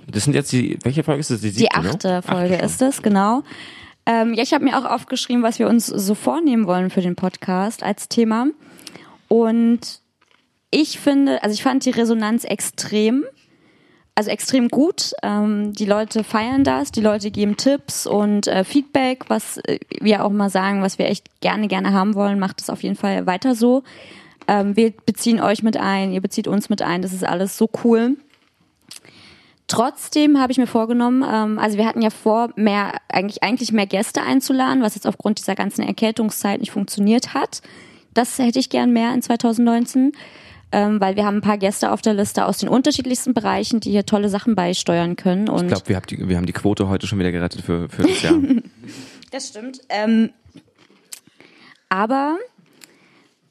[0.07, 1.41] Das sind jetzt die, welche Folge ist das?
[1.41, 1.91] Die, die siebte, ne?
[1.91, 2.65] achte Folge schon.
[2.65, 3.43] ist es, genau.
[4.07, 7.17] Ähm, ja, ich habe mir auch aufgeschrieben, was wir uns so vornehmen wollen für den
[7.17, 8.47] Podcast als Thema.
[9.27, 10.01] Und
[10.71, 13.25] ich finde, also ich fand die Resonanz extrem,
[14.15, 15.13] also extrem gut.
[15.25, 20.25] Ähm, die Leute feiern das, die Leute geben Tipps und äh, Feedback, was äh, wir
[20.25, 23.27] auch mal sagen, was wir echt gerne, gerne haben wollen, macht es auf jeden Fall
[23.27, 23.83] weiter so.
[24.49, 27.69] Ähm, wir beziehen euch mit ein, ihr bezieht uns mit ein, das ist alles so
[27.85, 28.17] cool.
[29.69, 33.87] Trotzdem habe ich mir vorgenommen, ähm, also wir hatten ja vor, mehr, eigentlich, eigentlich mehr
[33.87, 37.63] Gäste einzuladen, was jetzt aufgrund dieser ganzen Erkältungszeit nicht funktioniert hat.
[38.15, 40.13] Das hätte ich gern mehr in 2019,
[40.71, 43.91] ähm, weil wir haben ein paar Gäste auf der Liste aus den unterschiedlichsten Bereichen, die
[43.91, 45.49] hier tolle Sachen beisteuern können.
[45.49, 47.89] Und Ich glaube, wir, haben die- wir haben die Quote heute schon wieder gerettet für,
[47.89, 48.35] für das Jahr.
[49.33, 49.81] Das stimmt.
[49.89, 50.31] Ähm,
[51.89, 52.37] aber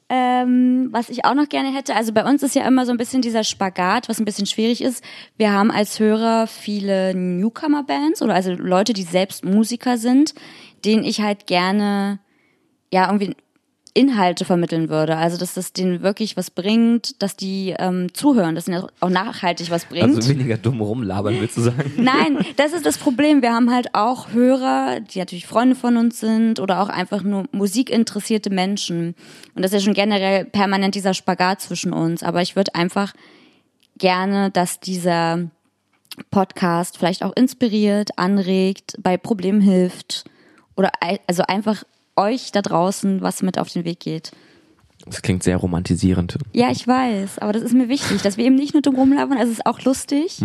[0.08, 2.98] ähm, was ich auch noch gerne hätte, also bei uns ist ja immer so ein
[2.98, 5.02] bisschen dieser Spagat, was ein bisschen schwierig ist.
[5.36, 10.34] Wir haben als Hörer viele Newcomer-Bands oder also Leute, die selbst Musiker sind,
[10.84, 12.20] denen ich halt gerne
[12.92, 13.36] ja irgendwie
[13.96, 15.16] Inhalte vermitteln würde.
[15.16, 19.70] Also dass das denen wirklich was bringt, dass die ähm, zuhören, dass ihnen auch nachhaltig
[19.70, 20.16] was bringt.
[20.16, 21.92] Also weniger dumm rumlabern, willst du sagen?
[21.96, 23.42] Nein, das ist das Problem.
[23.42, 27.44] Wir haben halt auch Hörer, die natürlich Freunde von uns sind oder auch einfach nur
[27.52, 29.14] musikinteressierte Menschen.
[29.54, 32.22] Und das ist ja schon generell permanent dieser Spagat zwischen uns.
[32.22, 33.14] Aber ich würde einfach
[33.98, 35.50] gerne, dass dieser
[36.30, 40.24] Podcast vielleicht auch inspiriert, anregt, bei Problemen hilft
[40.76, 40.90] oder
[41.26, 41.84] also einfach
[42.16, 44.32] euch da draußen was mit auf den Weg geht.
[45.04, 46.36] Das klingt sehr romantisierend.
[46.52, 49.38] Ja, ich weiß, aber das ist mir wichtig, dass wir eben nicht nur drum rumlabern,
[49.38, 50.40] es ist auch lustig.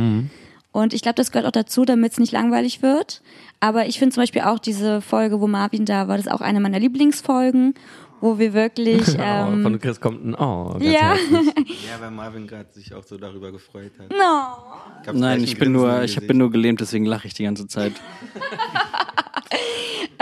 [0.73, 3.21] Und ich glaube, das gehört auch dazu, damit es nicht langweilig wird.
[3.59, 6.41] Aber ich finde zum Beispiel auch diese Folge, wo Marvin da war, das ist auch
[6.41, 7.73] eine meiner Lieblingsfolgen,
[8.21, 9.01] wo wir wirklich.
[9.17, 10.73] oh, Ähm, von Chris kommt ein Oh.
[10.73, 11.15] Ganz ja.
[11.15, 11.87] herzlich.
[11.89, 14.09] Ja, weil Marvin gerade sich auch so darüber gefreut hat.
[14.11, 15.13] no.
[15.19, 17.93] Nein, ich bin nur, ich bin nur gelähmt, deswegen lache ich die ganze Zeit.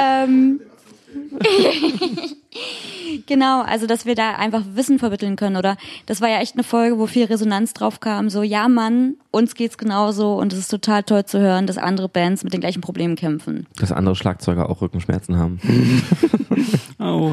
[0.01, 0.61] Ähm,
[3.27, 5.55] genau, also dass wir da einfach Wissen vermitteln können.
[5.55, 8.29] Oder das war ja echt eine Folge, wo viel Resonanz drauf kam.
[8.29, 12.09] So, ja Mann, uns geht's genauso und es ist total toll zu hören, dass andere
[12.09, 13.67] Bands mit den gleichen Problemen kämpfen.
[13.77, 15.59] Dass andere Schlagzeuger auch Rückenschmerzen haben.
[17.01, 17.31] Oh.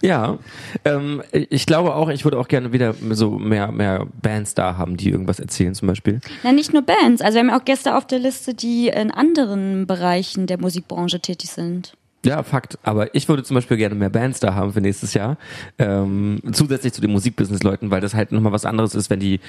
[0.00, 0.38] Ja,
[0.84, 4.96] ähm, ich glaube auch, ich würde auch gerne wieder so mehr, mehr Bands da haben,
[4.96, 6.20] die irgendwas erzählen zum Beispiel.
[6.44, 7.20] Na, nicht nur Bands.
[7.20, 11.20] Also wir haben ja auch Gäste auf der Liste, die in anderen Bereichen der Musikbranche
[11.20, 11.94] tätig sind.
[12.28, 12.78] Ja, Fakt.
[12.82, 15.38] Aber ich würde zum Beispiel gerne mehr Bands da haben für nächstes Jahr.
[15.78, 19.40] Ähm, zusätzlich zu den Musikbusiness-Leuten, weil das halt nochmal was anderes ist, wenn die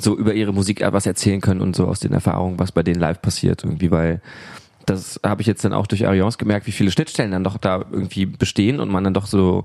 [0.00, 2.98] so über ihre Musik was erzählen können und so aus den Erfahrungen, was bei denen
[2.98, 3.62] live passiert.
[3.62, 4.20] Irgendwie, weil
[4.84, 7.84] das habe ich jetzt dann auch durch Arians gemerkt, wie viele Schnittstellen dann doch da
[7.90, 9.64] irgendwie bestehen und man dann doch so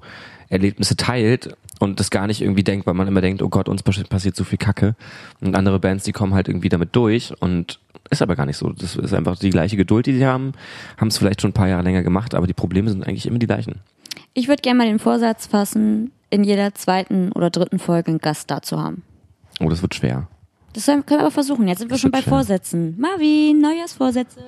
[0.49, 3.82] Erlebnisse teilt und das gar nicht irgendwie denkt, weil man immer denkt, oh Gott, uns
[3.82, 4.95] passiert so viel Kacke.
[5.41, 7.80] Und andere Bands, die kommen halt irgendwie damit durch und
[8.10, 8.70] ist aber gar nicht so.
[8.72, 10.53] Das ist einfach die gleiche Geduld, die sie haben,
[10.97, 13.39] haben es vielleicht schon ein paar Jahre länger gemacht, aber die Probleme sind eigentlich immer
[13.39, 13.82] die gleichen.
[14.34, 18.49] Ich würde gerne mal den Vorsatz fassen, in jeder zweiten oder dritten Folge einen Gast
[18.51, 19.03] da zu haben.
[19.60, 20.28] Oh, das wird schwer.
[20.74, 21.68] Das können wir aber versuchen.
[21.68, 22.30] Jetzt sind wir Das schon bei schwer.
[22.34, 22.95] Vorsätzen.
[22.99, 24.39] Marvin, Neujahrsvorsätze.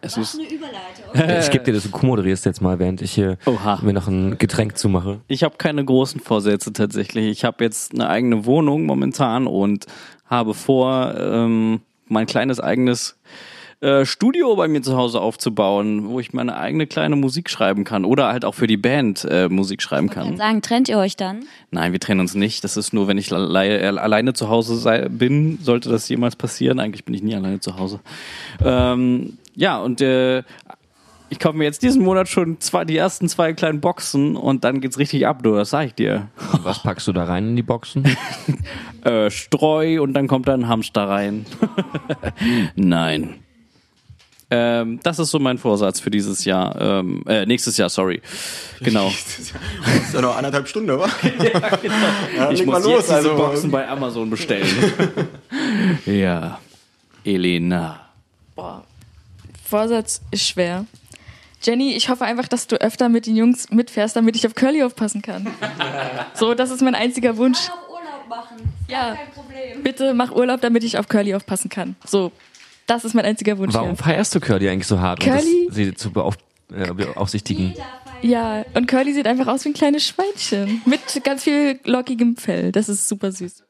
[0.00, 1.38] Es ist, Eine Überleitung.
[1.40, 3.80] Ich gebe dir das, du moderierst jetzt mal, während ich hier Oha.
[3.82, 5.20] mir noch ein Getränk zumache.
[5.28, 7.26] ich habe keine großen Vorsätze tatsächlich.
[7.28, 9.86] Ich habe jetzt eine eigene Wohnung momentan und
[10.26, 13.18] habe vor, ähm, mein kleines eigenes
[13.80, 18.04] äh, Studio bei mir zu Hause aufzubauen, wo ich meine eigene kleine Musik schreiben kann
[18.04, 20.36] oder halt auch für die Band äh, Musik schreiben Ich kann kann.
[20.36, 21.44] sagen, trennt ihr euch dann?
[21.70, 22.64] Nein, wir trennen uns nicht.
[22.64, 26.36] Das ist nur, wenn ich alle äh, alleine zu Hause sei, bin, sollte das jemals
[26.36, 26.80] passieren.
[26.80, 28.00] Eigentlich bin ich nie alleine zu Hause.
[28.64, 30.42] Ähm, ja, und äh,
[31.34, 34.80] ich kaufe mir jetzt diesen Monat schon zwei, die ersten zwei kleinen Boxen und dann
[34.80, 36.28] geht's richtig ab, du, das sag ich dir.
[36.62, 38.04] Was packst du da rein in die Boxen?
[39.04, 41.44] Äh, Streu und dann kommt da ein Hamster rein.
[42.74, 43.34] Nein.
[44.50, 46.80] Ähm, das ist so mein Vorsatz für dieses Jahr.
[46.80, 48.22] Ähm, äh, nächstes Jahr, sorry.
[48.80, 49.08] Genau.
[49.36, 49.52] ist
[50.14, 51.06] ja noch anderthalb Stunden, oder?
[52.34, 54.66] Ja, Ich leg muss mal jetzt diese also- Boxen bei Amazon bestellen.
[56.06, 56.58] ja.
[57.24, 58.00] Elena.
[59.66, 60.86] Vorsatz ist schwer.
[61.64, 64.82] Jenny, ich hoffe einfach, dass du öfter mit den Jungs mitfährst, damit ich auf Curly
[64.82, 65.46] aufpassen kann.
[66.34, 67.58] So, das ist mein einziger Wunsch.
[67.68, 68.56] Auch Urlaub machen.
[68.88, 69.14] Ja.
[69.14, 69.82] Kein Problem.
[69.82, 71.96] Bitte mach Urlaub, damit ich auf Curly aufpassen kann.
[72.04, 72.32] So,
[72.86, 73.72] das ist mein einziger Wunsch.
[73.72, 73.96] Warum hier.
[73.96, 75.66] feierst du Curly eigentlich so hart, um Curly?
[75.68, 76.36] das, sie zu beauf
[76.74, 77.74] äh, beaufsichtigen?
[78.22, 80.82] Ja, und Curly sieht einfach aus wie ein kleines Schweinchen.
[80.86, 82.72] Mit ganz viel lockigem Fell.
[82.72, 83.62] Das ist super süß.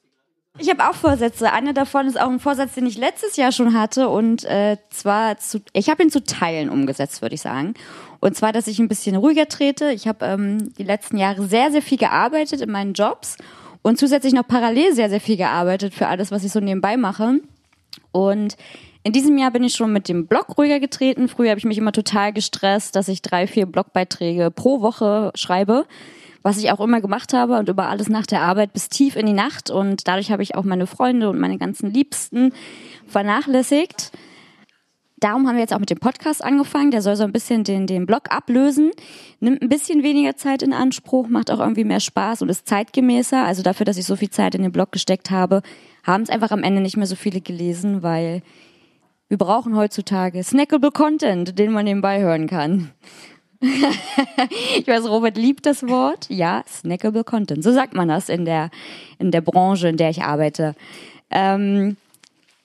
[0.59, 1.53] Ich habe auch Vorsätze.
[1.53, 5.37] Einer davon ist auch ein Vorsatz, den ich letztes Jahr schon hatte und äh, zwar
[5.39, 7.75] zu, ich habe ihn zu Teilen umgesetzt, würde ich sagen.
[8.21, 9.91] Und zwar, dass ich ein bisschen ruhiger trete.
[9.91, 13.37] Ich habe ähm, die letzten Jahre sehr, sehr viel gearbeitet in meinen Jobs
[13.83, 17.41] und zusätzlich noch parallel sehr, sehr viel gearbeitet für alles, was ich so nebenbei mache.
[18.13, 18.57] Und
[19.03, 21.29] in diesem Jahr bin ich schon mit dem Blog ruhiger getreten.
[21.29, 25.85] Früher habe ich mich immer total gestresst, dass ich drei, vier Blogbeiträge pro Woche schreibe,
[26.45, 29.25] was ich auch immer gemacht habe und über alles nach der Arbeit bis tief in
[29.25, 29.71] die Nacht.
[29.71, 32.53] Und dadurch habe ich auch meine Freunde und meine ganzen Liebsten
[33.09, 34.13] vernachlässigt.
[35.17, 36.91] Darum haben wir jetzt auch mit dem Podcast angefangen.
[36.91, 38.91] Der soll so ein bisschen den, den Blog ablösen,
[39.41, 43.43] nimmt ein bisschen weniger Zeit in Anspruch, macht auch irgendwie mehr Spaß und ist zeitgemäßer.
[43.43, 45.63] Also dafür, dass ich so viel Zeit in den Blog gesteckt habe,
[46.03, 48.43] haben es einfach am Ende nicht mehr so viele gelesen, weil
[49.29, 52.91] wir brauchen heutzutage snackable Content, den man nebenbei hören kann.
[54.77, 56.27] ich weiß, Robert liebt das Wort.
[56.29, 57.63] Ja, snackable Content.
[57.63, 58.71] So sagt man das in der,
[59.19, 60.75] in der Branche, in der ich arbeite.
[61.31, 61.97] Ähm,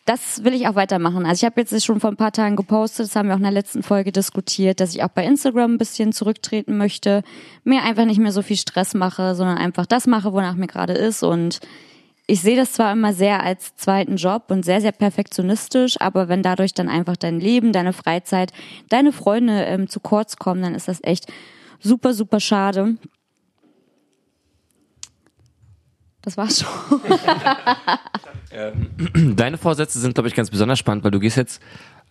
[0.06, 1.26] das will ich auch weitermachen.
[1.26, 3.44] Also ich habe jetzt schon vor ein paar Tagen gepostet, das haben wir auch in
[3.44, 7.24] der letzten Folge diskutiert, dass ich auch bei Instagram ein bisschen zurücktreten möchte,
[7.64, 10.94] mir einfach nicht mehr so viel Stress mache, sondern einfach das mache, wonach mir gerade
[10.94, 11.22] ist.
[11.22, 11.60] Und
[12.30, 16.44] ich sehe das zwar immer sehr als zweiten Job und sehr, sehr perfektionistisch, aber wenn
[16.44, 18.54] dadurch dann einfach dein Leben, deine Freizeit,
[18.88, 21.26] deine Freunde ähm, zu kurz kommen, dann ist das echt
[21.80, 22.98] super, super schade.
[26.22, 27.02] Das war's schon.
[29.36, 31.62] Deine Vorsätze sind, glaube ich, ganz besonders spannend, weil du gehst jetzt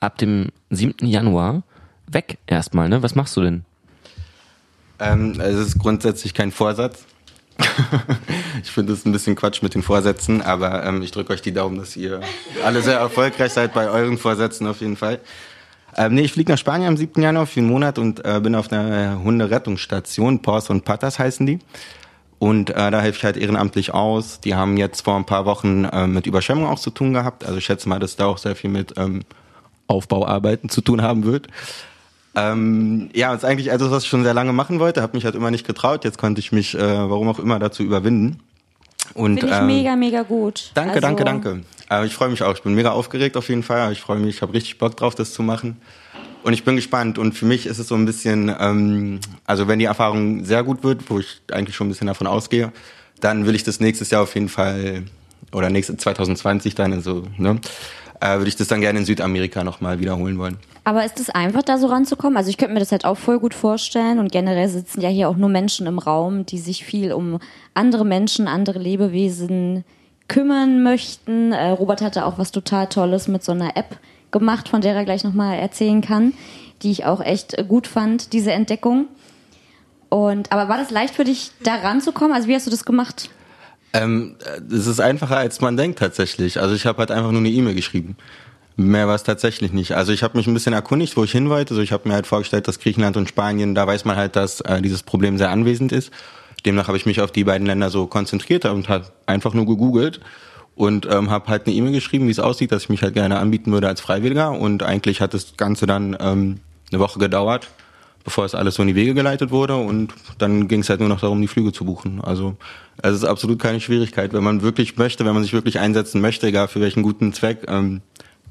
[0.01, 1.07] ab dem 7.
[1.07, 1.63] Januar
[2.07, 3.03] weg erstmal, ne?
[3.03, 3.65] Was machst du denn?
[4.99, 7.05] Ähm, es ist grundsätzlich kein Vorsatz.
[8.63, 11.53] ich finde es ein bisschen Quatsch mit den Vorsätzen, aber ähm, ich drücke euch die
[11.53, 12.21] Daumen, dass ihr
[12.65, 15.21] alle sehr erfolgreich seid bei euren Vorsätzen auf jeden Fall.
[15.97, 17.21] Ähm, nee, ich fliege nach Spanien am 7.
[17.21, 21.59] Januar für einen Monat und äh, bin auf einer Hunderettungsstation, Paws und Patas heißen die.
[22.39, 24.41] Und äh, da helfe ich halt ehrenamtlich aus.
[24.41, 27.45] Die haben jetzt vor ein paar Wochen äh, mit Überschwemmung auch zu tun gehabt.
[27.45, 29.23] Also ich schätze mal, dass da auch sehr viel mit ähm,
[29.89, 31.49] Aufbauarbeiten zu tun haben wird.
[32.35, 35.35] Ähm, ja, ist eigentlich etwas, was ich schon sehr lange machen wollte, habe mich halt
[35.35, 36.05] immer nicht getraut.
[36.05, 38.41] Jetzt konnte ich mich, äh, warum auch immer, dazu überwinden.
[39.15, 40.71] Und, Finde ich ähm, mega, mega gut.
[40.75, 41.61] Danke, Also, danke, danke.
[41.89, 42.55] Aber ich freue mich auch.
[42.55, 43.91] Ich bin mega aufgeregt auf jeden Fall.
[43.93, 45.77] Ich freue mich, ich habe richtig Bock drauf, das zu machen.
[46.43, 47.19] Und ich bin gespannt.
[47.19, 50.85] Und für mich ist es so ein bisschen, ähm, also wenn die Erfahrung sehr gut
[50.85, 52.73] wird, wo ich eigentlich schon ein bisschen davon ausgehe,
[53.21, 55.05] dann will ich das nächstes Jahr auf jeden Fall,
[55.53, 57.59] oder nächste 2020 dann, also, ne,
[58.21, 60.59] äh, würde ich das dann gerne in Südamerika nochmal wiederholen wollen.
[60.85, 62.37] Aber ist es einfach, da so ranzukommen?
[62.37, 65.29] Also ich könnte mir das halt auch voll gut vorstellen und generell sitzen ja hier
[65.29, 67.41] auch nur Menschen im Raum, die sich viel um
[67.75, 69.85] andere Menschen, andere Lebewesen
[70.29, 71.53] kümmern möchten.
[71.53, 73.99] Äh, Robert hatte auch was total Tolles mit so einer App
[74.31, 76.35] gemacht, von der er gleich nochmal erzählen kann,
[76.83, 79.07] die ich auch echt gut fand, diese Entdeckung.
[80.09, 82.35] Und, aber war das leicht für dich, da ranzukommen?
[82.35, 83.31] Also wie hast du das gemacht?
[83.93, 84.37] Ähm,
[84.71, 86.61] es ist einfacher, als man denkt tatsächlich.
[86.61, 88.17] Also ich habe halt einfach nur eine E-Mail geschrieben.
[88.77, 89.93] Mehr war es tatsächlich nicht.
[89.93, 91.71] Also ich habe mich ein bisschen erkundigt, wo ich hin wollte.
[91.71, 94.61] Also ich habe mir halt vorgestellt, dass Griechenland und Spanien, da weiß man halt, dass
[94.61, 96.13] äh, dieses Problem sehr anwesend ist.
[96.65, 100.21] Demnach habe ich mich auf die beiden Länder so konzentriert und halt einfach nur gegoogelt
[100.75, 103.39] und ähm, habe halt eine E-Mail geschrieben, wie es aussieht, dass ich mich halt gerne
[103.39, 104.53] anbieten würde als Freiwilliger.
[104.53, 106.61] Und eigentlich hat das Ganze dann ähm,
[106.93, 107.69] eine Woche gedauert,
[108.25, 109.77] bevor es alles so in die Wege geleitet wurde.
[109.77, 112.21] Und dann ging es halt nur noch darum, die Flüge zu buchen.
[112.23, 112.57] Also
[113.03, 116.47] es ist absolut keine Schwierigkeit, wenn man wirklich möchte, wenn man sich wirklich einsetzen möchte,
[116.47, 117.67] egal für welchen guten Zweck.
[117.69, 118.01] Ähm,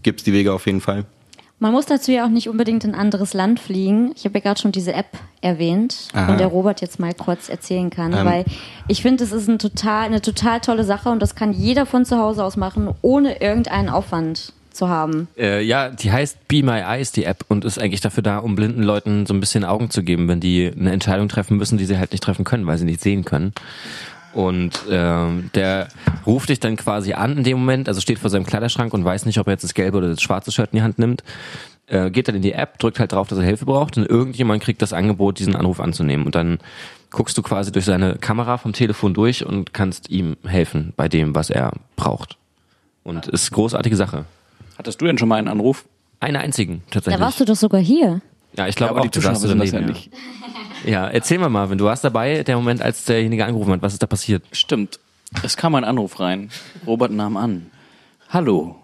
[0.03, 1.05] gibt es die Wege auf jeden Fall.
[1.59, 4.11] Man muss dazu ja auch nicht unbedingt in ein anderes Land fliegen.
[4.15, 5.07] Ich habe ja gerade schon diese App
[5.41, 6.27] erwähnt, Aha.
[6.27, 8.25] von der Robert jetzt mal kurz erzählen kann, Ähm.
[8.25, 8.45] weil
[8.87, 12.05] ich finde, es ist ein total, eine total tolle Sache und das kann jeder von
[12.05, 15.27] zu Hause aus machen, ohne irgendeinen Aufwand zu haben.
[15.37, 18.55] Äh, ja, die heißt Be My Eyes, die App, und ist eigentlich dafür da, um
[18.55, 21.85] blinden Leuten so ein bisschen Augen zu geben, wenn die eine Entscheidung treffen müssen, die
[21.85, 23.53] sie halt nicht treffen können, weil sie nicht sehen können.
[24.33, 25.87] Und ähm, der
[26.25, 29.25] ruft dich dann quasi an in dem Moment, also steht vor seinem Kleiderschrank und weiß
[29.25, 31.23] nicht, ob er jetzt das gelbe oder das schwarze Shirt in die Hand nimmt.
[31.87, 34.61] Äh, geht dann in die App, drückt halt drauf, dass er Hilfe braucht und irgendjemand
[34.61, 36.25] kriegt das Angebot, diesen Anruf anzunehmen.
[36.25, 36.59] Und dann
[37.09, 41.33] guckst du quasi durch seine Kamera vom Telefon durch und kannst ihm helfen bei dem,
[41.33, 42.37] was er braucht.
[43.03, 44.25] Und ist großartige Sache.
[44.87, 45.83] Hattest du denn schon mal einen Anruf?
[46.21, 47.19] Einen einzigen, Da tatsächlich.
[47.19, 48.21] warst du doch sogar hier.
[48.55, 49.93] ja, ich glaube aber auch, du saßt wissen das daneben.
[50.85, 50.89] Ja.
[50.89, 53.81] ja, erzähl mal Marvin, du warst dabei, der Moment, als derjenige angerufen hat.
[53.81, 54.45] Was ist da passiert?
[54.53, 55.01] Stimmt.
[55.43, 56.51] Es kam ein Anruf rein.
[56.85, 57.69] Robert nahm an.
[58.29, 58.77] Hallo.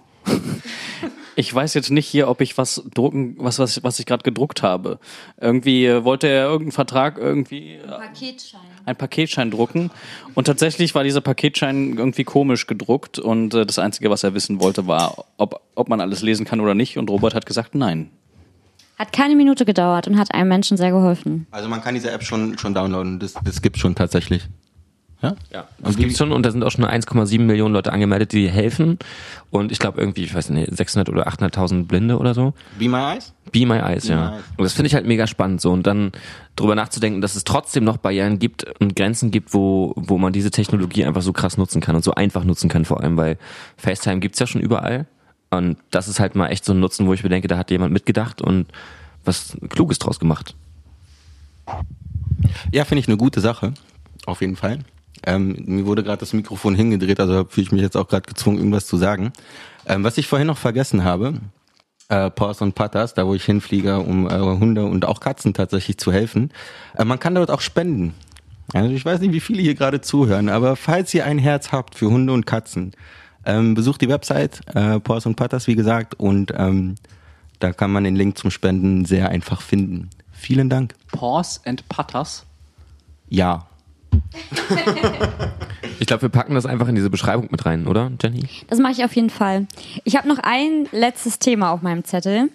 [1.36, 4.62] Ich weiß jetzt nicht hier, ob ich was drucken, was, was, was ich gerade gedruckt
[4.62, 5.00] habe.
[5.40, 8.62] Irgendwie äh, wollte er irgendeinen Vertrag irgendwie äh, Paketschein.
[8.86, 9.90] ein Paketschein drucken.
[10.36, 14.62] Und tatsächlich war dieser Paketschein irgendwie komisch gedruckt und äh, das Einzige, was er wissen
[14.62, 16.98] wollte, war, ob, ob man alles lesen kann oder nicht.
[16.98, 18.12] Und Robert hat gesagt, nein.
[19.00, 21.48] Hat keine Minute gedauert und hat einem Menschen sehr geholfen.
[21.50, 24.44] Also man kann diese App schon, schon downloaden, das, das gibt's schon tatsächlich.
[25.24, 25.36] Ja?
[25.54, 29.00] Ja, das gibt's schon und da sind auch schon 1,7 Millionen Leute angemeldet, die helfen.
[29.52, 32.54] Und ich glaube irgendwie, ich weiß nicht, 600 oder 800.000 Blinde oder so.
[32.78, 33.34] Be My Eyes?
[33.52, 34.34] Be My Eyes, My ja.
[34.34, 34.44] Eyes.
[34.58, 35.72] Und das finde ich halt mega spannend so.
[35.72, 36.12] Und dann
[36.58, 40.52] drüber nachzudenken, dass es trotzdem noch Barrieren gibt und Grenzen gibt, wo, wo man diese
[40.52, 43.38] Technologie einfach so krass nutzen kann und so einfach nutzen kann vor allem, weil
[43.78, 45.08] FaceTime gibt's ja schon überall.
[45.52, 47.72] Und das ist halt mal echt so ein Nutzen, wo ich mir denke, da hat
[47.72, 48.66] jemand mitgedacht und
[49.24, 50.56] was Kluges draus gemacht.
[52.74, 53.74] Ja, finde ich eine gute Sache.
[54.26, 54.80] Auf jeden Fall.
[55.26, 58.58] Ähm, mir wurde gerade das Mikrofon hingedreht, also fühle ich mich jetzt auch gerade gezwungen,
[58.58, 59.34] irgendwas zu sagen.
[59.86, 61.36] Ähm, was ich vorhin noch vergessen habe,
[62.10, 65.98] äh, Paws und Patas, da wo ich hinfliege, um äh, Hunde und auch Katzen tatsächlich
[65.98, 66.52] zu helfen.
[66.98, 68.14] Äh, man kann dort auch spenden.
[68.74, 71.96] Also ich weiß nicht, wie viele hier gerade zuhören, aber falls ihr ein Herz habt
[71.96, 72.94] für Hunde und Katzen,
[73.46, 76.96] ähm, besucht die Website äh, Paws und Patas, wie gesagt, und ähm,
[77.60, 80.10] da kann man den Link zum Spenden sehr einfach finden.
[80.32, 80.96] Vielen Dank.
[81.12, 82.46] Pause and Patas.
[83.30, 83.68] Ja.
[86.00, 88.44] Ich glaube, wir packen das einfach in diese Beschreibung mit rein, oder, Jenny?
[88.68, 89.68] Das mache ich auf jeden Fall.
[90.04, 92.50] Ich habe noch ein letztes Thema auf meinem Zettel,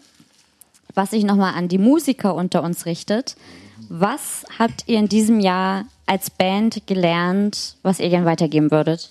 [0.94, 3.36] was sich nochmal an die Musiker unter uns richtet.
[3.88, 9.10] Was habt ihr in diesem Jahr als Band gelernt, was ihr gern weitergeben würdet?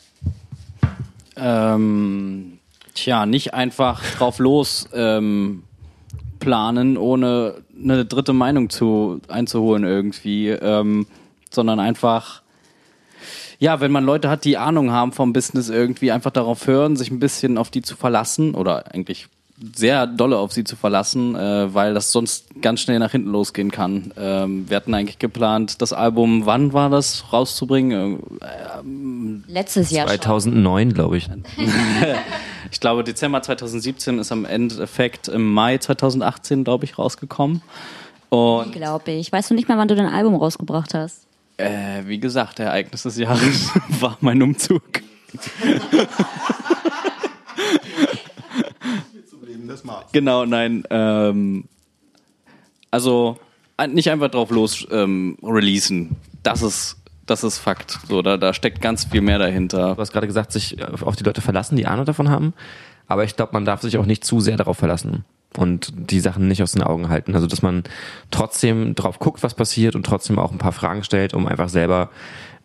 [1.36, 2.60] Ähm,
[2.93, 5.64] tja, nicht einfach drauf los ähm,
[6.39, 11.08] planen, ohne eine dritte Meinung zu einzuholen irgendwie, ähm,
[11.54, 12.41] sondern einfach
[13.60, 17.10] ja, wenn man Leute hat, die Ahnung haben vom Business irgendwie, einfach darauf hören, sich
[17.10, 19.28] ein bisschen auf die zu verlassen oder eigentlich
[19.74, 23.72] sehr dolle auf sie zu verlassen, äh, weil das sonst ganz schnell nach hinten losgehen
[23.72, 24.14] kann.
[24.16, 28.20] Ähm, wir hatten eigentlich geplant, das Album, wann war das, rauszubringen?
[28.39, 30.18] Äh, Letztes Jahr schon.
[30.18, 31.30] 2009, glaube ich.
[32.70, 37.62] Ich glaube, Dezember 2017 ist am Endeffekt im Mai 2018, glaube ich, rausgekommen.
[38.28, 39.32] Und Glaube ich.
[39.32, 41.26] Weißt du nicht mehr, wann du dein Album rausgebracht hast?
[41.58, 44.84] Äh, wie gesagt, Ereignis des Jahres war mein Umzug.
[50.12, 50.84] Genau, nein.
[50.89, 51.66] Ähm,
[52.91, 53.38] also
[53.89, 56.16] nicht einfach drauf los ähm, releasen.
[56.43, 57.99] Das ist, das ist Fakt.
[58.08, 59.95] So, da, da steckt ganz viel mehr dahinter.
[59.95, 62.53] Du hast gerade gesagt, sich auf die Leute verlassen, die Ahnung davon haben.
[63.08, 65.26] Aber ich glaube, man darf sich auch nicht zu sehr darauf verlassen
[65.56, 67.36] und die Sachen nicht aus den Augen halten.
[67.36, 67.84] Also, dass man
[68.32, 72.10] trotzdem drauf guckt, was passiert und trotzdem auch ein paar Fragen stellt, um einfach selber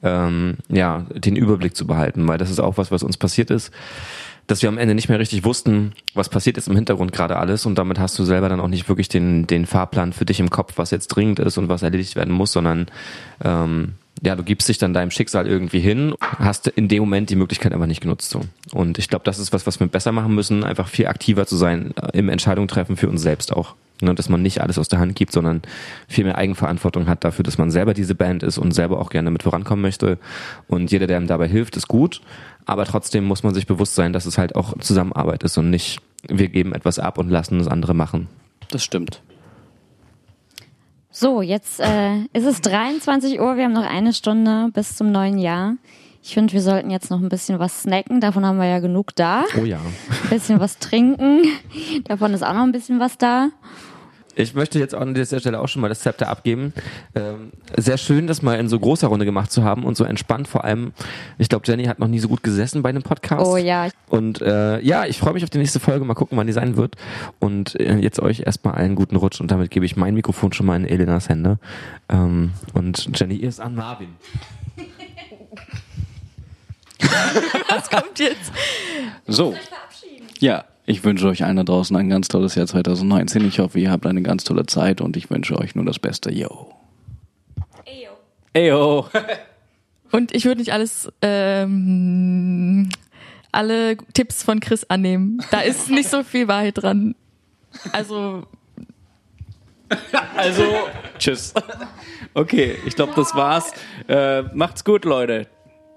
[0.03, 2.27] ähm, ja, den Überblick zu behalten.
[2.27, 3.73] Weil das ist auch was, was uns passiert ist
[4.47, 7.65] dass wir am Ende nicht mehr richtig wussten, was passiert jetzt im Hintergrund gerade alles
[7.67, 10.51] und damit hast du selber dann auch nicht wirklich den, den Fahrplan für dich im
[10.51, 12.87] Kopf, was jetzt dringend ist und was erledigt werden muss, sondern
[13.45, 17.37] ähm, ja, du gibst dich dann deinem Schicksal irgendwie hin, hast in dem Moment die
[17.37, 18.31] Möglichkeit einfach nicht genutzt.
[18.31, 18.43] So.
[18.73, 21.57] Und ich glaube, das ist was, was wir besser machen müssen, einfach viel aktiver zu
[21.57, 23.75] sein äh, im Entscheidung treffen für uns selbst auch.
[24.01, 25.63] Ne, dass man nicht alles aus der Hand gibt, sondern
[26.09, 29.31] viel mehr Eigenverantwortung hat dafür, dass man selber diese Band ist und selber auch gerne
[29.31, 30.19] mit vorankommen möchte.
[30.67, 32.21] Und jeder, der ihm dabei hilft, ist gut.
[32.65, 36.01] Aber trotzdem muss man sich bewusst sein, dass es halt auch Zusammenarbeit ist und nicht
[36.29, 38.29] wir geben etwas ab und lassen das andere machen.
[38.71, 39.23] Das stimmt.
[41.15, 45.37] So, jetzt äh, ist es 23 Uhr, wir haben noch eine Stunde bis zum neuen
[45.37, 45.75] Jahr.
[46.23, 49.15] Ich finde, wir sollten jetzt noch ein bisschen was snacken, davon haben wir ja genug
[49.15, 49.45] da.
[49.61, 49.77] Oh ja.
[49.77, 51.43] Ein bisschen was trinken,
[52.05, 53.51] davon ist auch noch ein bisschen was da.
[54.35, 56.73] Ich möchte jetzt an dieser Stelle auch schon mal das Zepter abgeben.
[57.15, 60.49] Ähm, sehr schön, das mal in so großer Runde gemacht zu haben und so entspannt.
[60.49, 60.93] Vor allem,
[61.39, 63.47] ich glaube, Jenny hat noch nie so gut gesessen bei einem Podcast.
[63.47, 63.89] Oh ja.
[64.09, 66.05] Und äh, ja, ich freue mich auf die nächste Folge.
[66.05, 66.97] Mal gucken, wann die sein wird.
[67.41, 70.67] Und äh, jetzt euch erstmal einen guten Rutsch und damit gebe ich mein Mikrofon schon
[70.67, 71.59] mal in Elenas Hände.
[72.09, 74.15] Ähm, und Jenny, ihr ist an Marvin.
[77.69, 78.53] Was kommt jetzt?
[79.27, 79.55] So.
[80.39, 83.47] Ja, ich wünsche euch allen da draußen ein ganz tolles Jahr 2019.
[83.47, 86.33] Ich hoffe, ihr habt eine ganz tolle Zeit und ich wünsche euch nur das Beste.
[86.33, 86.73] Yo.
[87.85, 88.11] Eyo.
[88.55, 89.07] Eyo.
[90.11, 92.91] Und ich würde nicht alles, ähm,
[93.51, 95.43] alle Tipps von Chris annehmen.
[95.51, 97.15] Da ist nicht so viel Wahrheit dran.
[97.93, 98.47] Also,
[100.37, 100.65] Also,
[101.19, 101.55] tschüss.
[102.35, 103.73] Okay, ich glaube, das war's.
[104.09, 105.47] Äh, macht's gut, Leute.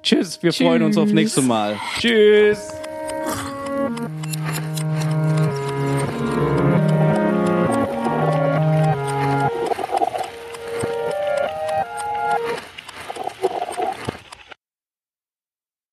[0.03, 1.77] Tschüss, wir freuen uns auf nächstes Mal.
[1.99, 2.69] Tschüss.